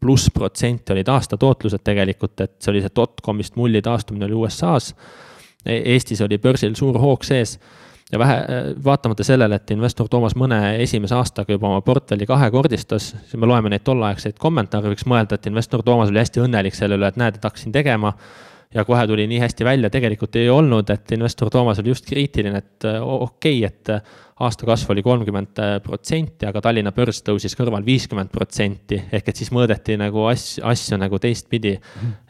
[0.00, 4.94] pluss protsenti olid aastatootlused tegelikult, et see oli see dotcom'ist mulli taastumine oli USA-s.
[5.66, 7.56] E-, Eestis oli börsil suur hoog sees
[8.12, 8.38] ja vähe,
[8.84, 13.72] vaatamata sellele, et investor Toomas mõne esimese aastaga juba oma portfelli kahekordistas, siis me loeme
[13.72, 17.38] neid tolleaegseid kommentaare, võiks mõelda, et investor Toomas oli hästi õnnelik selle üle, et näed,
[17.38, 18.12] et hakkasin tegema
[18.74, 22.60] ja kohe tuli nii hästi välja, tegelikult ei olnud, et investor Toomas oli just kriitiline,
[22.60, 28.32] et okei okay,, et aasta kasv oli kolmkümmend protsenti, aga Tallinna börs tõusis kõrval viiskümmend
[28.32, 31.76] protsenti, ehk et siis mõõdeti nagu asju, asju nagu teistpidi.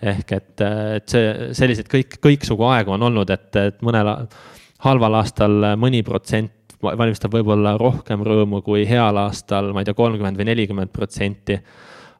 [0.02, 0.66] ehk et,
[0.98, 4.12] et see, selliseid kõik, kõiksugu aegu on olnud, et, et mõnel
[4.82, 10.38] halval aastal mõni protsent valmistab võib-olla rohkem rõõmu kui heal aastal, ma ei tea, kolmkümmend
[10.38, 11.60] või nelikümmend protsenti.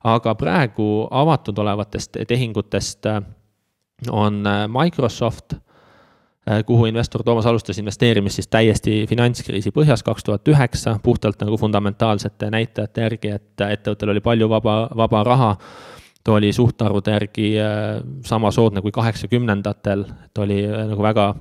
[0.05, 3.07] aga praegu avatud olevatest tehingutest
[4.11, 5.55] on Microsoft
[6.51, 11.55] Äh, kuhu investor Toomas alustas investeerimist siis täiesti finantskriisi põhjas kaks tuhat üheksa, puhtalt nagu
[11.57, 15.51] fundamentaalsete näitajate järgi, et ettevõttel oli palju vaba, vaba raha.
[16.25, 20.05] Ta oli suhtarvude järgi äh, sama soodne kui kaheksakümnendatel,
[20.35, 21.35] ta oli äh, nagu väga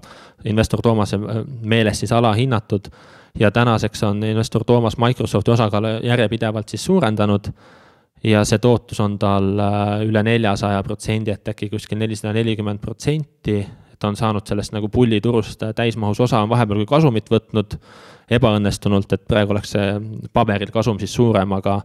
[0.45, 1.19] investor Toomase
[1.61, 2.89] meeles siis alahinnatud.
[3.39, 7.47] ja tänaseks on investor Toomas Microsofti osakaalu järjepidevalt siis suurendanud.
[8.23, 9.55] Ja see tootlus on tal
[10.05, 13.65] üle neljasaja protsendi, et äkki kuskil nelisada nelikümmend protsenti.
[13.99, 17.79] Ta on saanud sellest nagu pulliturust täismahus osa, on vahepeal ka kasumit võtnud
[18.31, 19.91] ebaõnnestunult, et praegu oleks see
[20.33, 21.81] paberil kasum siis suurem, aga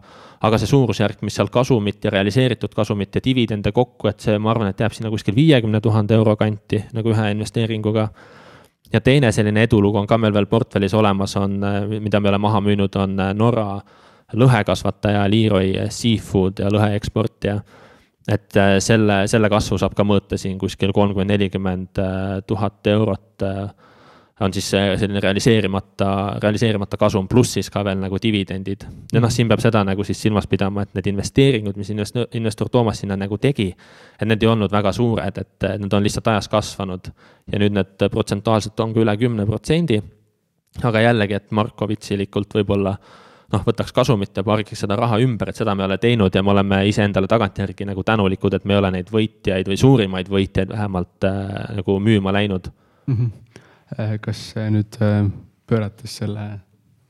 [0.47, 4.51] aga see suurusjärk, mis seal kasumit ja realiseeritud kasumit ja dividende kokku, et see, ma
[4.53, 8.09] arvan, et jääb sinna kuskil viiekümne tuhande euro kanti nagu ühe investeeringuga.
[8.93, 11.59] ja teine selline edulugu on ka meil veel portfellis olemas, on,
[11.99, 13.81] mida me oleme maha müünud, on Norra
[14.33, 17.61] lõhekasvataja Leroy Seafood ja lõhe eksportija
[18.27, 23.45] et äh, selle, selle kasvu saab ka mõõta siin kuskil kolmkümmend, nelikümmend äh, tuhat eurot
[23.47, 23.69] äh,
[24.39, 28.85] on siis selline realiseerimata, realiseerimata kasum, pluss siis ka veel nagu dividendid.
[29.13, 32.69] ja noh, siin peab seda nagu siis silmas pidama, et need investeeringud, mis investor, investor
[32.69, 33.71] Toomas sinna nagu tegi,
[34.19, 37.11] et need ei olnud väga suured, et need on lihtsalt ajas kasvanud.
[37.51, 40.01] ja nüüd need protsentuaalselt on ka üle kümne protsendi.
[40.83, 42.97] aga jällegi, et Markovitsilikult võib-olla
[43.53, 46.43] noh, võtaks kasumit ja pargiks seda raha ümber, et seda me ei ole teinud ja
[46.43, 50.73] me oleme iseendale tagantjärgi nagu tänulikud, et me ei ole neid võitjaid või suurimaid võitjaid
[50.73, 52.69] vähemalt äh, nagu müüma läinud
[53.07, 53.15] mm.
[53.15, 53.31] -hmm.
[54.21, 55.27] Kas nüüd äh,
[55.67, 56.47] pöörates selle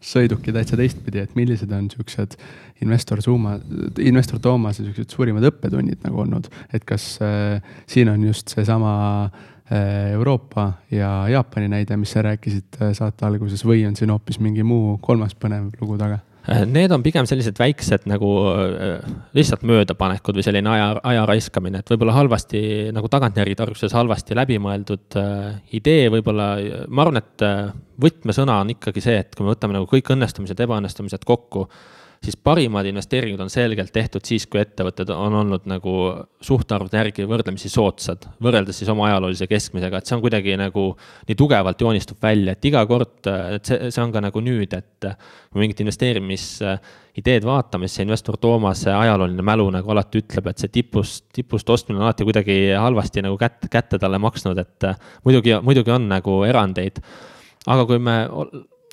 [0.04, 2.38] sõiduki täitsa teistpidi, et millised on siuksed
[2.86, 3.56] investor Zooma,
[4.04, 7.58] investor Toomase siuksed suurimad õppetunnid nagu olnud, et kas äh,
[7.90, 8.94] siin on just seesama
[9.26, 14.40] äh, Euroopa ja Jaapani näide, mis sa rääkisid äh, saate alguses või on siin hoopis
[14.44, 16.22] mingi muu kolmas põnev lugu taga?
[16.48, 21.82] Äh, need on pigem sellised väiksed nagu äh, lihtsalt möödapanekud või selline aja, aja raiskamine,
[21.84, 22.62] et võib-olla halvasti
[22.95, 26.54] nagu tagantjärgi tarkuses halvasti läbimõeldud äh, idee, võib-olla
[26.88, 27.45] ma arvan, et
[28.00, 31.66] võtmesõna on ikkagi see, et kui me võtame nagu kõik õnnestumised, ebaõnnestumised kokku
[32.24, 35.93] siis parimad investeeringud on selgelt tehtud siis, kui ettevõtted on olnud nagu
[36.43, 40.88] suhtarvude järgi võrdlemisi soodsad, võrreldes siis oma ajaloolise keskmisega, et see on kuidagi nagu
[41.28, 45.09] nii tugevalt joonistub välja, et iga kord, et see, see on ka nagu nüüd, et
[45.09, 50.74] kui mingit investeerimisideed vaatame, siis see investor Toomase ajalooline mälu nagu alati ütleb, et see
[50.80, 54.89] tipust, tipust ostmine on alati kuidagi halvasti nagu kätt, kätte talle maksnud, et
[55.28, 57.03] muidugi, muidugi on nagu erandeid.
[57.68, 58.18] aga kui me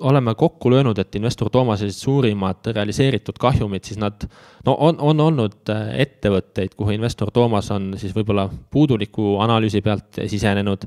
[0.01, 4.27] oleme kokku löönud, et investor Toomase suurimad realiseeritud kahjumid, siis nad,
[4.67, 10.19] no on, on olnud äh, ettevõtteid, kuhu investor Toomas on siis võib-olla puuduliku analüüsi pealt
[10.27, 10.87] sisenenud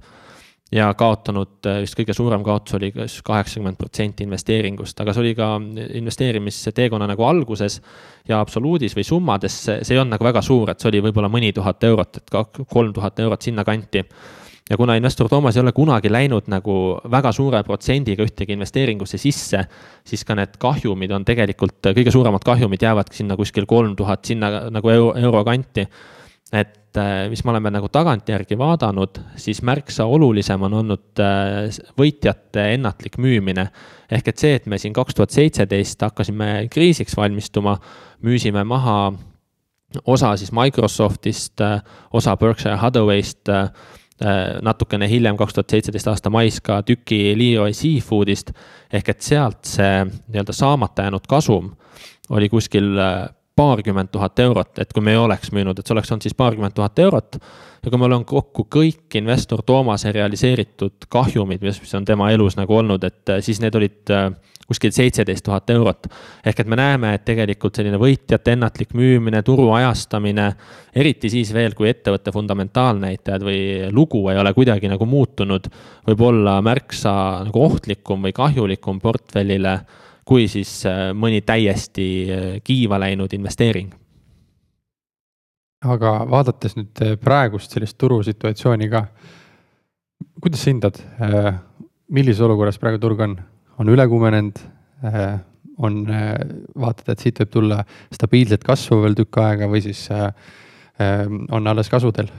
[0.72, 5.36] ja kaotanud, äh, vist kõige suurem kaotus oli kas kaheksakümmend protsenti investeeringust, aga see oli
[5.38, 5.54] ka
[6.02, 7.80] investeerimisteekonna nagu alguses
[8.28, 11.32] ja absoluudis või summades see, see ei olnud nagu väga suur, et see oli võib-olla
[11.32, 12.36] mõni tuhat eurot, et
[12.68, 14.04] kolm tuhat eurot sinnakanti
[14.70, 16.76] ja kuna investor Toomas ei ole kunagi läinud nagu
[17.12, 19.64] väga suure protsendiga ühtegi investeeringusse sisse,
[20.08, 24.68] siis ka need kahjumid on tegelikult, kõige suuremad kahjumid jäävadki sinna kuskil kolm tuhat sinna
[24.74, 25.88] nagu euro, euro kanti.
[26.54, 32.74] et äh, mis me oleme nagu tagantjärgi vaadanud, siis märksa olulisem on olnud äh, võitjate
[32.74, 33.70] ennatlik müümine.
[34.12, 37.78] ehk et see, et me siin kaks tuhat seitseteist hakkasime kriisiks valmistuma,
[38.24, 39.14] müüsime maha
[40.06, 43.50] osa siis Microsoftist, äh, osa Berkshire Hathaway'st
[44.66, 48.50] natukene hiljem, kaks tuhat seitseteist aasta mais ka tüki Leroy Seafoodist.
[48.94, 51.76] ehk et sealt see nii-öelda saamata jäänud kasum
[52.30, 56.12] oli kuskil äh, paarkümmend tuhat eurot, et kui me ei oleks müünud, et see oleks
[56.14, 57.40] olnud siis paarkümmend tuhat eurot.
[57.84, 62.58] ja kui ma loen kokku kõik investor Toomase realiseeritud kahjumid, mis, mis on tema elus
[62.58, 64.30] nagu olnud, et äh, siis need olid äh,
[64.68, 66.08] kuskil seitseteist tuhat eurot.
[66.46, 70.48] ehk et me näeme, et tegelikult selline võitjate ennatlik müümine, turu ajastamine,
[70.96, 75.70] eriti siis veel, kui ettevõtte fundamentaalnäitajad või lugu ei ole kuidagi nagu muutunud,
[76.08, 77.14] võib olla märksa
[77.48, 79.80] nagu ohtlikum või kahjulikum portfellile
[80.28, 83.94] kui siis äh, mõni täiesti äh, kiiva läinud investeering.
[85.88, 89.06] aga vaadates nüüd äh, praegust sellist turusituatsiooni ka,
[90.42, 90.98] kuidas sa hindad,
[92.10, 93.36] millises olukorras praegu turg on,
[93.78, 94.58] on üle kuumenenud,
[95.78, 96.00] on,
[96.74, 97.78] vaatad, et siit võib tulla
[98.14, 100.08] stabiilset kasvu veel tükk aega või siis
[101.54, 102.32] on alles kasvudel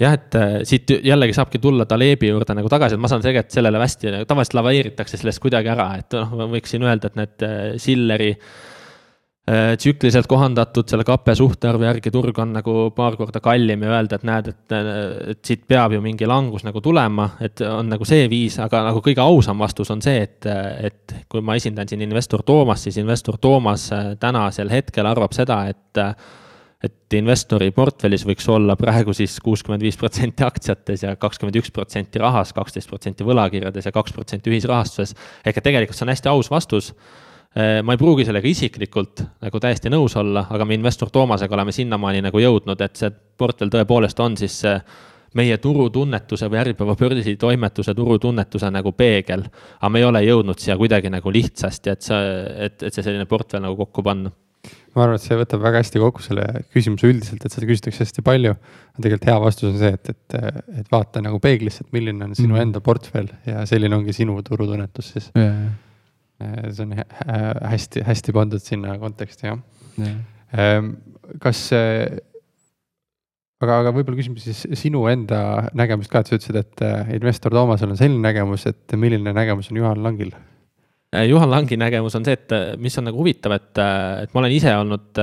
[0.00, 3.54] jah, et äh, siit jällegi saabki tulla Talebi juurde nagu tagasi, et ma saan tegelikult
[3.54, 7.44] sellele hästi, nagu tavaliselt laveeritakse sellest kuidagi ära, et noh, ma võiksin öelda, et need
[7.46, 13.86] äh, Silleri äh, tsükliliselt kohandatud selle kape suhtarvu järgi turg on nagu paar korda kallim
[13.86, 14.76] ja öelda, et näed, et,
[15.36, 19.04] et siit peab ju mingi langus nagu tulema, et on nagu see viis, aga nagu
[19.04, 20.54] kõige ausam vastus on see, et,
[20.90, 26.02] et kui ma esindan siin investor Toomast, siis investor Toomas tänasel hetkel arvab seda, et
[27.14, 32.22] et investori portfellis võiks olla praegu siis kuuskümmend viis protsenti aktsiates ja kakskümmend üks protsenti
[32.22, 35.14] rahas, kaksteist protsenti võlakirjades ja kaks protsenti ühisrahastuses.
[35.44, 36.92] ehk et tegelikult see on hästi aus vastus.
[37.54, 41.72] Eh, ma ei pruugi sellega isiklikult nagu täiesti nõus olla, aga me investor Toomasega oleme
[41.72, 44.74] sinnamaani nagu jõudnud, et see portfell tõepoolest on siis see
[45.38, 49.44] meie turutunnetuse või Äripäeva börsitoimetuse turutunnetuse nagu peegel.
[49.80, 52.24] aga me ei ole jõudnud siia kuidagi nagu lihtsasti, et see,
[52.66, 54.30] et, et see selline portfell nagu kokku panna
[54.94, 58.24] ma arvan, et see võtab väga hästi kokku selle küsimuse üldiselt, et seda küsitakse hästi
[58.26, 58.54] palju.
[58.98, 60.36] tegelikult hea vastus on see, et, et,
[60.82, 62.60] et vaata nagu peeglisse, et milline on sinu mm.
[62.66, 65.30] enda portfell ja selline ongi sinu turutunnetus siis.
[65.38, 65.74] Yeah..
[66.74, 66.94] see on
[67.74, 69.60] hästi-hästi pandud sinna konteksti jah.
[69.98, 70.88] Yeah..
[71.42, 71.66] kas,
[73.62, 77.54] aga, aga võib-olla küsime siis sinu enda nägemust ka, et sa ütlesid, et äh, investor
[77.54, 80.34] Toomasel on selline nägemus, et milline nägemus on Juhan Langil
[81.28, 84.42] Juhan Langi nägemus on see, et äh, mis on nagu huvitav, et, äh, et ma
[84.42, 85.20] olen ise olnud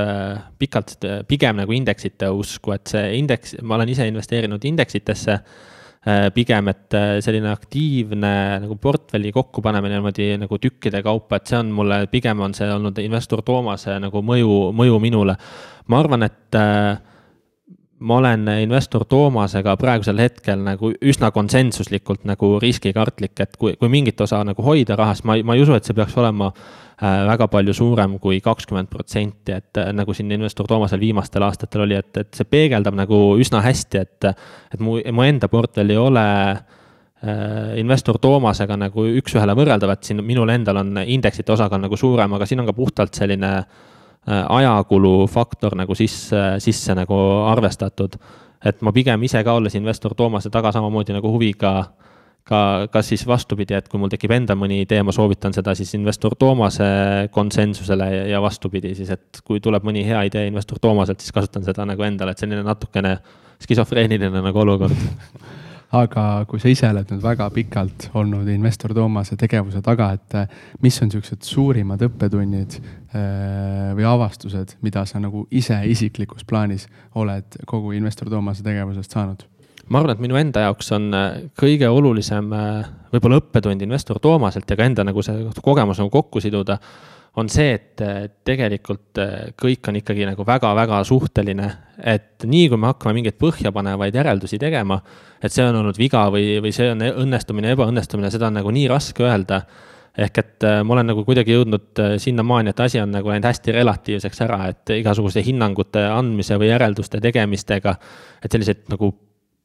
[0.62, 5.42] pikalt pigem nagu indeksite usku, et see indeks, ma olen ise investeerinud indeksitesse
[6.34, 8.32] pigem, et selline aktiivne
[8.64, 12.98] nagu portfelli kokkupanemine niimoodi nagu tükkide kaupa, et see on mulle, pigem on see olnud
[13.04, 15.36] investor Toomase nagu mõju, mõju minule.
[15.94, 16.98] ma arvan, et äh,
[18.02, 24.22] ma olen investor Toomasega praegusel hetkel nagu üsna konsensuslikult nagu riskikartlik, et kui, kui mingit
[24.22, 27.76] osa nagu hoida rahast, ma, ma ei usu, et see peaks olema äh, väga palju
[27.78, 32.34] suurem kui kakskümmend protsenti, et äh, nagu siin investor Toomasel viimastel aastatel oli, et, et
[32.38, 34.32] see peegeldab nagu üsna hästi, et,
[34.74, 40.26] et mu, mu enda portfell ei ole äh, investor Toomasega nagu üks-ühele võrreldav, et siin
[40.26, 43.90] minul endal on indeksite osakaal nagu suurem, aga siin on ka puhtalt selline Äh,
[44.28, 47.16] ajakulu faktor nagu sisse, sisse nagu
[47.50, 48.16] arvestatud.
[48.66, 51.72] et ma pigem ise ka, olles investor Toomase taga, samamoodi nagu huviga
[52.44, 55.94] ka, kas siis vastupidi, et kui mul tekib enda mõni idee, ma soovitan seda siis
[55.98, 56.86] investor Toomase
[57.34, 61.66] konsensusele ja, ja vastupidi siis, et kui tuleb mõni hea idee investor Toomaselt, siis kasutan
[61.66, 63.18] seda nagu endale, et selline natukene
[63.62, 64.94] skisofreeniline nagu olukord
[65.92, 70.60] aga kui sa ise oled nüüd väga pikalt olnud investor Toomase tegevuse taga, et eh,
[70.84, 76.88] mis on siuksed suurimad õppetunnid eh, või avastused, mida sa nagu ise isiklikus plaanis
[77.20, 79.44] oled kogu investor Toomase tegevusest saanud?
[79.90, 82.52] Ma arvan, et minu enda jaoks on eh, kõige olulisem
[83.12, 86.80] võib-olla õppetund investor Toomaselt ja ka enda nagu see kogemus nagu kokku siduda
[87.40, 88.02] on see, et
[88.44, 89.20] tegelikult
[89.60, 91.70] kõik on ikkagi nagu väga-väga suhteline.
[92.04, 94.98] et nii kui me hakkame mingeid põhjapanevaid järeldusi tegema,
[95.42, 98.88] et see on olnud viga või, või see on õnnestumine, ebaõnnestumine, seda on nagu nii
[98.92, 99.62] raske öelda.
[100.18, 103.48] ehk et äh, ma olen nagu kuidagi jõudnud äh, sinnamaani, et asi on nagu läinud
[103.48, 107.96] hästi relatiivseks ära, et igasuguste hinnangute andmise või järelduste tegemistega,
[108.44, 109.14] et selliseid nagu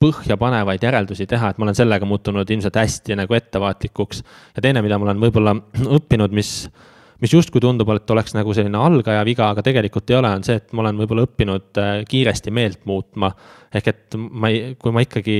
[0.02, 4.22] põhjapanevaid järeldusi teha, et ma olen sellega muutunud ilmselt hästi nagu ettevaatlikuks.
[4.56, 5.56] ja teine, mida ma olen võib-olla
[5.98, 6.68] õppinud, mis
[7.16, 10.58] mis justkui tundub, et oleks nagu selline algaja viga, aga tegelikult ei ole, on see,
[10.60, 13.32] et ma olen võib-olla õppinud äh, kiiresti meelt muutma.
[13.72, 15.38] ehk et ma ei, kui ma ikkagi,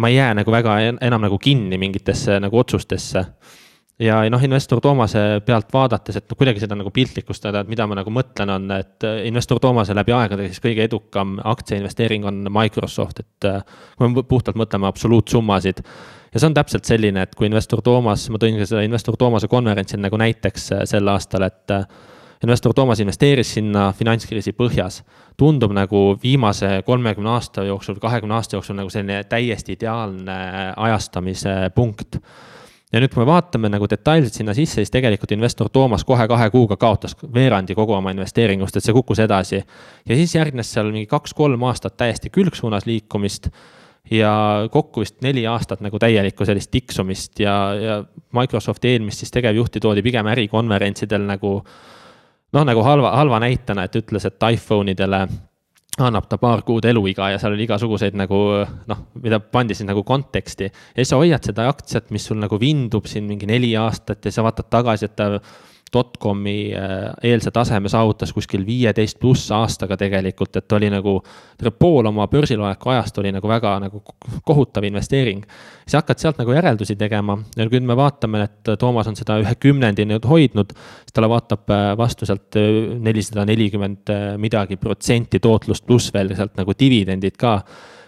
[0.00, 3.26] ma ei jää nagu väga enam nagu kinni mingitesse nagu otsustesse
[4.00, 7.98] ja noh, investor Toomase pealt vaadates, et noh, kuidagi seda nagu piltlikustada, et mida ma
[7.98, 13.20] nagu mõtlen, on, et äh, investor Toomase läbi aegade siis kõige edukam aktsiainvesteering on Microsoft,
[13.24, 13.60] et äh,
[13.98, 15.82] kui me puhtalt mõtleme absoluutsummasid.
[16.32, 19.50] ja see on täpselt selline, et kui investor Toomas, ma tõin ka seda investor Toomase
[19.52, 21.76] konverentsil nagu näiteks äh, sel aastal, et
[22.40, 25.02] investor Toomas investeeris sinna finantskriisi põhjas.
[25.36, 32.16] tundub nagu viimase kolmekümne aasta jooksul, kahekümne aasta jooksul nagu selline täiesti ideaalne ajastamise punkt
[32.92, 36.48] ja nüüd, kui me vaatame nagu detailselt sinna sisse, siis tegelikult investor Toomas kohe kahe
[36.50, 39.62] kuuga kaotas veerandi kogu oma investeeringust, et see kukkus edasi.
[40.08, 43.50] ja siis järgnes seal mingi kaks-kolm aastat täiesti külgsuunas liikumist
[44.10, 44.32] ja
[44.72, 50.02] kokku vist neli aastat nagu täielikku sellist tiksumist ja, ja Microsofti eelmist siis tegevjuhti toodi
[50.02, 51.60] pigem ärikonverentsidel nagu
[52.52, 55.26] noh, nagu halva, halva näitena, et ütles, et iPhone idele
[55.98, 58.38] annab ta paar kuud eluiga ja seal oli igasuguseid nagu
[58.90, 60.70] noh, mida pandi siis nagu konteksti.
[60.70, 64.32] ja siis sa hoiad seda aktsiat, mis sul nagu vindub siin mingi neli aastat ja
[64.32, 65.32] sa vaatad tagasi, et ta
[65.92, 71.16] dotcomi äh, eelse taseme saavutas kuskil viieteist pluss aastaga tegelikult, et oli nagu
[71.78, 74.02] pool oma börsiloleku ajast oli nagu väga nagu
[74.44, 75.42] kohutav investeering.
[75.82, 79.54] siis hakkad sealt nagu järeldusi tegema ja kui me vaatame, et Toomas on seda ühe
[79.58, 85.86] kümnendi nüüd hoidnud, siis talle vaatab äh, vastu sealt äh, nelisada nelikümmend midagi protsenti tootlust
[85.86, 87.60] pluss veel sealt nagu dividendid ka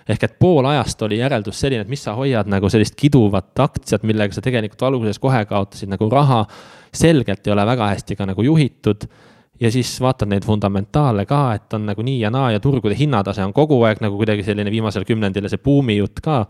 [0.09, 4.07] ehk et pool ajast oli järeldus selline, et mis sa hoiad nagu sellist kiduvat aktsiat,
[4.09, 6.45] millega sa tegelikult alguses kohe kaotasid nagu raha
[6.95, 9.07] selgelt ei ole väga hästi ka nagu juhitud
[9.63, 13.45] ja siis vaatad neid fundamentaale ka, et on nagu nii ja naa ja turgude hinnatase
[13.45, 16.45] on kogu aeg nagu kuidagi selline viimasel kümnendil see buumijutt ka.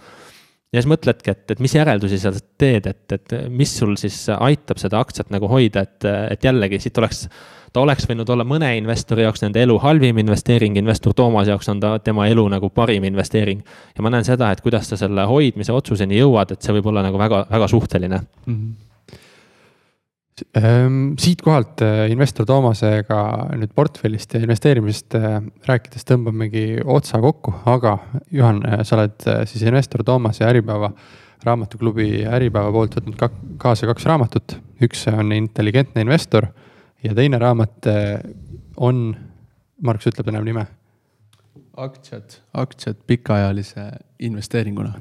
[0.73, 4.81] ja siis mõtledki, et, et mis järeldusi sa teed, et, et mis sul siis aitab
[4.81, 7.27] seda aktsiat nagu hoida, et, et jällegi siit oleks,
[7.73, 11.81] ta oleks võinud olla mõne investori jaoks nende elu halvim investeering, investor Toomase jaoks on
[11.81, 13.63] ta tema elu nagu parim investeering.
[13.97, 17.03] ja ma näen seda, et kuidas sa selle hoidmise otsuseni jõuad, et see võib olla
[17.03, 18.55] nagu väga, väga suhteline mm.
[18.55, 18.89] -hmm
[21.19, 23.19] siitkohalt äh, investor Toomasega
[23.59, 25.37] nüüd portfellist ja investeerimisest äh,
[25.69, 27.99] rääkides tõmbamegi otsa kokku, aga
[28.31, 30.91] Juhan, äh, sa oled siis investor Toomase Äripäeva
[31.45, 34.57] raamatuklubi Äripäeva poolt võtnud ka kaasa kaks raamatut.
[34.83, 36.49] üks on Intelligentne investor
[37.05, 37.89] ja teine raamat
[38.77, 39.17] on,
[39.83, 40.67] Markus ütleb enam nime.
[41.77, 44.95] aktsiad, aktsiad pikaajalise investeeringuna.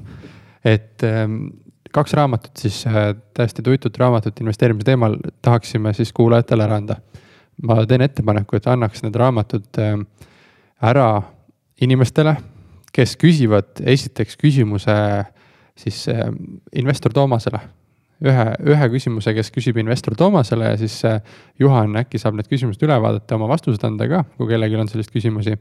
[0.64, 1.46] et ähm,
[1.92, 6.96] kaks raamatut siis äh, täiesti tuntud raamatut investeerimise teemal tahaksime siis kuulajatele ära anda.
[7.62, 9.98] ma teen ettepaneku, et annaks need raamatud äh,
[10.82, 11.22] ära
[11.80, 12.34] inimestele,
[12.92, 14.96] kes küsivad esiteks küsimuse
[15.78, 16.24] siis äh,
[16.72, 17.60] investor Toomasele.
[18.22, 21.00] Ühe, ühe küsimuse, kes küsib investor Toomasele ja siis
[21.60, 25.18] Juhan äkki saab need küsimused üle vaadata, oma vastused anda ka, kui kellelgi on selliseid
[25.18, 25.58] küsimusi.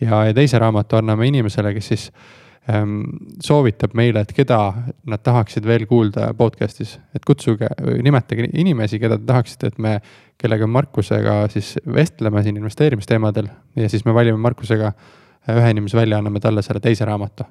[0.00, 2.10] ja, ja teise raamatu anname inimesele, kes siis
[2.64, 3.00] Ehm,
[3.44, 4.56] soovitab meile, et keda
[5.10, 7.68] nad tahaksid veel kuulda podcast'is, et kutsuge,
[8.02, 9.98] nimetage inimesi, keda te tahaksite, et me,
[10.40, 13.50] kellega Markusega siis vestleme siin investeerimisteemadel.
[13.76, 14.94] Ja siis me valime Markusega
[15.52, 17.44] ühe inimese välja, anname talle selle teise raamatu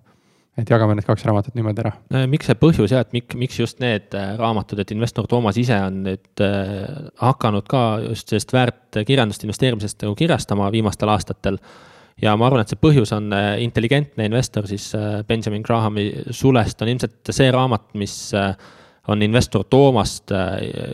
[0.57, 1.93] et jagame need kaks raamatut niimoodi ära.
[2.29, 5.79] miks see põhjus jah, et miks, miks just need äh, raamatud, et investor Toomas ise
[5.87, 11.57] on nüüd äh, hakanud ka just sellist väärtkirjandust investeerimisest nagu kirjastama viimastel aastatel
[12.21, 14.91] ja ma arvan, et see põhjus on äh, intelligentne investor siis
[15.27, 18.53] Benjamin Grahami sulest on ilmselt see raamat, mis äh,
[19.11, 20.31] on investor Toomast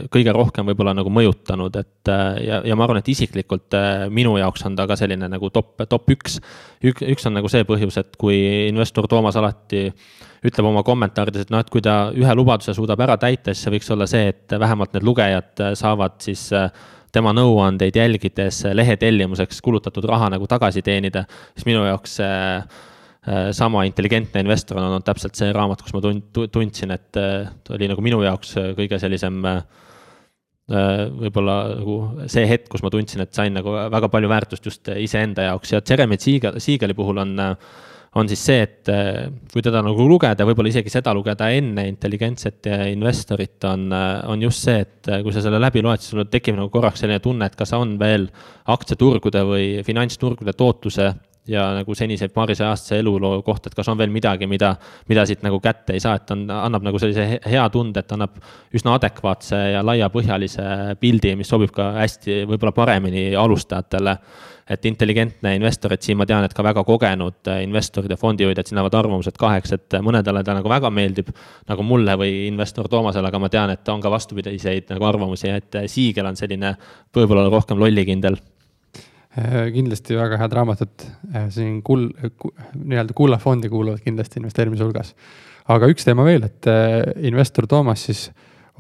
[0.10, 2.10] kõige rohkem võib-olla nagu mõjutanud, et
[2.42, 3.78] ja, ja ma arvan, et isiklikult
[4.14, 6.40] minu jaoks on ta ka selline nagu top, top üks.
[6.82, 8.40] üks, üks on nagu see põhjus, et kui
[8.70, 9.88] investor Toomas alati
[10.46, 13.78] ütleb oma kommentaarides, et noh, et kui ta ühe lubaduse suudab ära täita, siis see
[13.78, 16.50] võiks olla see, et vähemalt need lugejad saavad siis
[17.14, 22.88] tema nõuandeid jälgides lehetellimuseks kulutatud raha nagu tagasi teenida, siis minu jaoks see äh,
[23.52, 27.76] sama intelligentne investor on olnud täpselt see raamat, kus ma tund-, tundsin, et äh, ta
[27.76, 29.60] oli nagu minu jaoks kõige sellisem äh,
[30.70, 31.98] võib-olla nagu
[32.32, 35.76] see hetk, kus ma tundsin, et sain nagu väga palju väärtust just iseenda jaoks.
[35.76, 37.54] Ja Jeremy Siegel, Siegeli puhul on äh,
[38.18, 42.70] on siis see, et äh, kui teda nagu lugeda, võib-olla isegi seda lugeda enne intelligentset
[42.90, 46.26] investorit, on, äh, on just see, et äh, kui sa selle läbi loed, siis sul
[46.32, 48.26] tekib nagu korraks selline tunne, et kas on veel
[48.74, 51.12] aktsiaturgude või finantsturgude tootluse
[51.48, 54.76] ja nagu senise paarisaja-aastase eluloo kohta, et kas on veel midagi, mida,
[55.10, 58.38] mida siit nagu kätte ei saa, et on, annab nagu sellise hea tunde, et annab
[58.76, 64.18] üsna adekvaatse ja laiapõhjalise pildi, mis sobib ka hästi võib-olla paremini alustajatele
[64.70, 68.78] et intelligentne investor, et siin ma tean, et ka väga kogenud investorid ja fondihoidjad, siin
[68.78, 71.32] lähevad arvamused kaheks, et mõnedele ta nagu väga meeldib.
[71.70, 75.82] nagu mulle või investor Toomasele, aga ma tean, et on ka vastupidiseid nagu arvamusi, et
[75.88, 76.76] Siigel on selline
[77.16, 78.38] võib-olla rohkem lollikindel
[79.74, 81.04] kindlasti väga head raamatud,
[81.54, 82.10] siin kull-,
[82.74, 85.14] nii-öelda kullafondi kuuluvad kindlasti investeerimise hulgas.
[85.70, 86.66] aga üks teema veel, et
[87.30, 88.24] investor Toomas siis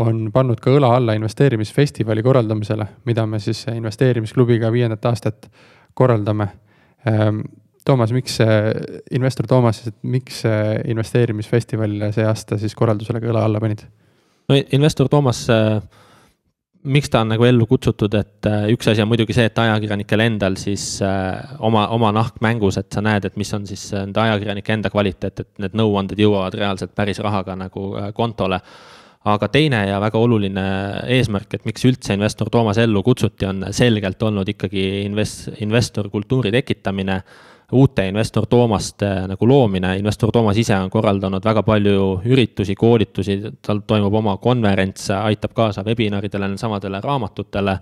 [0.02, 5.52] on pannud ka õla alla investeerimisfestivali korraldamisele, mida me siis investeerimisklubiga viiendat aastat
[5.94, 6.48] korraldame.
[7.06, 7.44] Ehm,
[7.86, 8.38] Toomas, miks
[9.12, 10.44] investor Toomas, miks
[10.86, 13.86] investeerimisfestivalile see aasta siis korraldusele kõla alla panid?
[14.50, 15.82] no investor Toomas, äh,
[16.84, 20.24] miks ta on nagu ellu kutsutud, et äh, üks asi on muidugi see, et ajakirjanikel
[20.24, 24.22] endal siis äh, oma, oma nahk mängus, et sa näed, et mis on siis nende
[24.24, 28.62] ajakirjanike enda kvaliteet, et need nõuanded jõuavad reaalselt päris rahaga nagu kontole.
[29.28, 30.64] Aga teine ja väga oluline
[31.12, 37.20] eesmärk, et miks üldse investor Toomas ellu kutsuti, on selgelt olnud ikkagi invest-, investorkultuuri tekitamine
[37.72, 43.84] uute investor Toomaste nagu loomine, investor Toomas ise on korraldanud väga palju üritusi, koolitusi, tal
[43.88, 47.80] toimub oma konverents, aitab kaasa webinaridele, samadele raamatutele.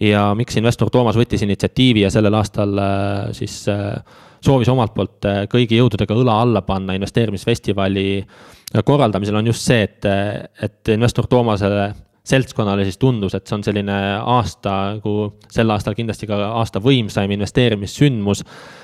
[0.00, 4.00] ja miks investor Toomas võttis initsiatiivi ja sellel aastal äh, siis äh,
[4.40, 8.24] soovis omalt poolt äh, kõigi jõududega õla alla panna investeerimisfestivali
[8.84, 10.06] korraldamisel, on just see, et,
[10.62, 11.90] et investor Toomasele
[12.24, 15.14] seltskonnale siis tundus, et see on selline aasta, nagu
[15.50, 18.44] sel aastal kindlasti ka aasta võimsaim investeerimissündmus.
[18.44, 18.79] Äh,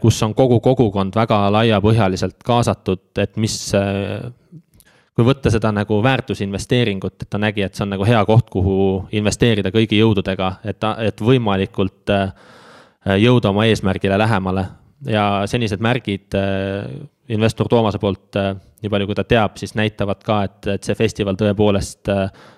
[0.00, 4.24] kus on kogu kogukond väga laiapõhjaliselt kaasatud, et mis, äh,
[5.16, 8.78] kui võtta seda nagu väärtusinvesteeringut, et ta nägi, et see on nagu hea koht, kuhu
[9.16, 12.32] investeerida kõigi jõududega, et, et võimalikult äh,
[13.20, 14.66] jõuda oma eesmärgile lähemale.
[15.06, 16.32] Ja senised märgid
[17.28, 18.32] investor Toomase poolt,
[18.80, 22.08] nii palju kui ta teab, siis näitavad ka, et, et see festival tõepoolest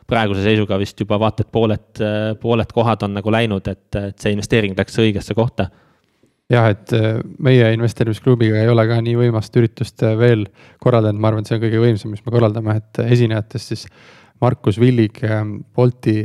[0.07, 2.03] praeguse seisuga vist juba vaata et pooled,
[2.41, 5.67] pooled kohad on nagu läinud, et, et see investeering läks õigesse kohta
[6.53, 10.47] jah, et äh, meie investeerimisklubiga ei ole ka nii võimast üritust äh, veel
[10.83, 13.89] korraldanud, ma arvan, et see on kõige võimsam, mis me korraldame, et esinejatest siis
[14.41, 15.19] Markus Villig,
[15.75, 16.23] Bolti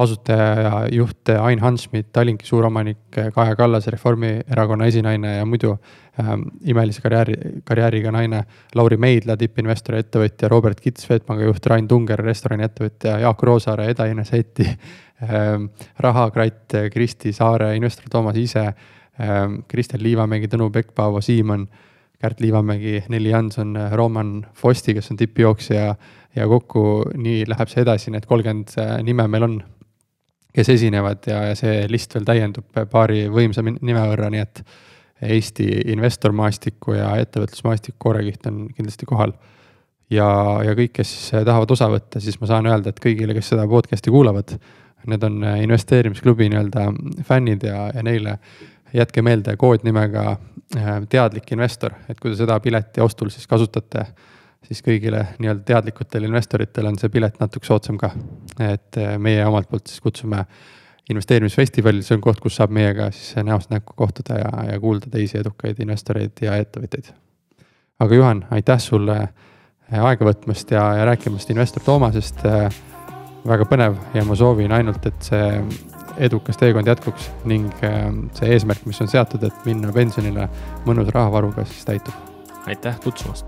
[0.00, 5.74] asutaja ja juht Ain Hanschmidt, Tallinki suuromanik äh, Kaja Kallas, Reformierakonna esinaine ja muidu
[6.20, 8.44] ähm, imelise karjääri, karjääriga naine
[8.74, 14.24] Lauri Meidla, tippinvestor ja ettevõtja, Robert Kits, Swedbanki juht, Rain Tunger, restorani-ettevõtja, Jaak Roosaare, Eda-Ine
[14.24, 15.68] Seeti ähm,,
[15.98, 18.70] Rahakratt, Kristi Saare, investor Toomas ise
[19.68, 21.68] Kristjan Liivamägi, Tõnu Pekk, Paavo Siimann,
[22.20, 25.94] Kärt Liivamägi, Nelli Janson, Roman Fosti, kes on tippjooksja
[26.36, 26.82] ja kokku
[27.16, 29.56] nii läheb see edasi, need kolmkümmend äh, nime meil on,
[30.54, 34.62] kes esinevad ja, ja see list veel täiendub paari võimsa nime võrra, nii et
[35.20, 39.34] Eesti investormaastiku ja ettevõtlusmaastiku koorekiht on kindlasti kohal.
[40.10, 40.26] ja,
[40.64, 44.10] ja kõik, kes tahavad osa võtta, siis ma saan öelda, et kõigile, kes seda podcast'i
[44.10, 44.54] kuulavad,
[45.12, 46.86] need on investeerimisklubi nii-öelda
[47.28, 48.38] fännid ja, ja neile
[48.94, 50.24] jätke meelde koodnimega
[50.76, 54.04] äh, teadlik investor, et kui te seda pileti ostul siis kasutate,
[54.66, 58.12] siis kõigile nii-öelda teadlikutel investoritel on see pilet natuke soodsam ka.
[58.60, 60.44] et äh, meie omalt poolt siis kutsume
[61.10, 65.40] investeerimisfestivalil, see on koht, kus saab meiega siis näost näkku kohtuda ja, ja kuulda teisi
[65.40, 67.12] edukaid investoreid ja ettevõtteid.
[68.00, 72.46] aga Juhan, aitäh sulle äh, aega võtmast ja, ja rääkimast investor Toomasest.
[73.40, 75.46] väga põnev ja ma soovin ainult, et see
[76.16, 80.48] edukas teekond jätkuks ning ähm, see eesmärk, mis on seatud, et minna pensionile
[80.86, 82.14] mõnus rahavaruga, siis täitub.
[82.66, 83.46] aitäh kutsumast.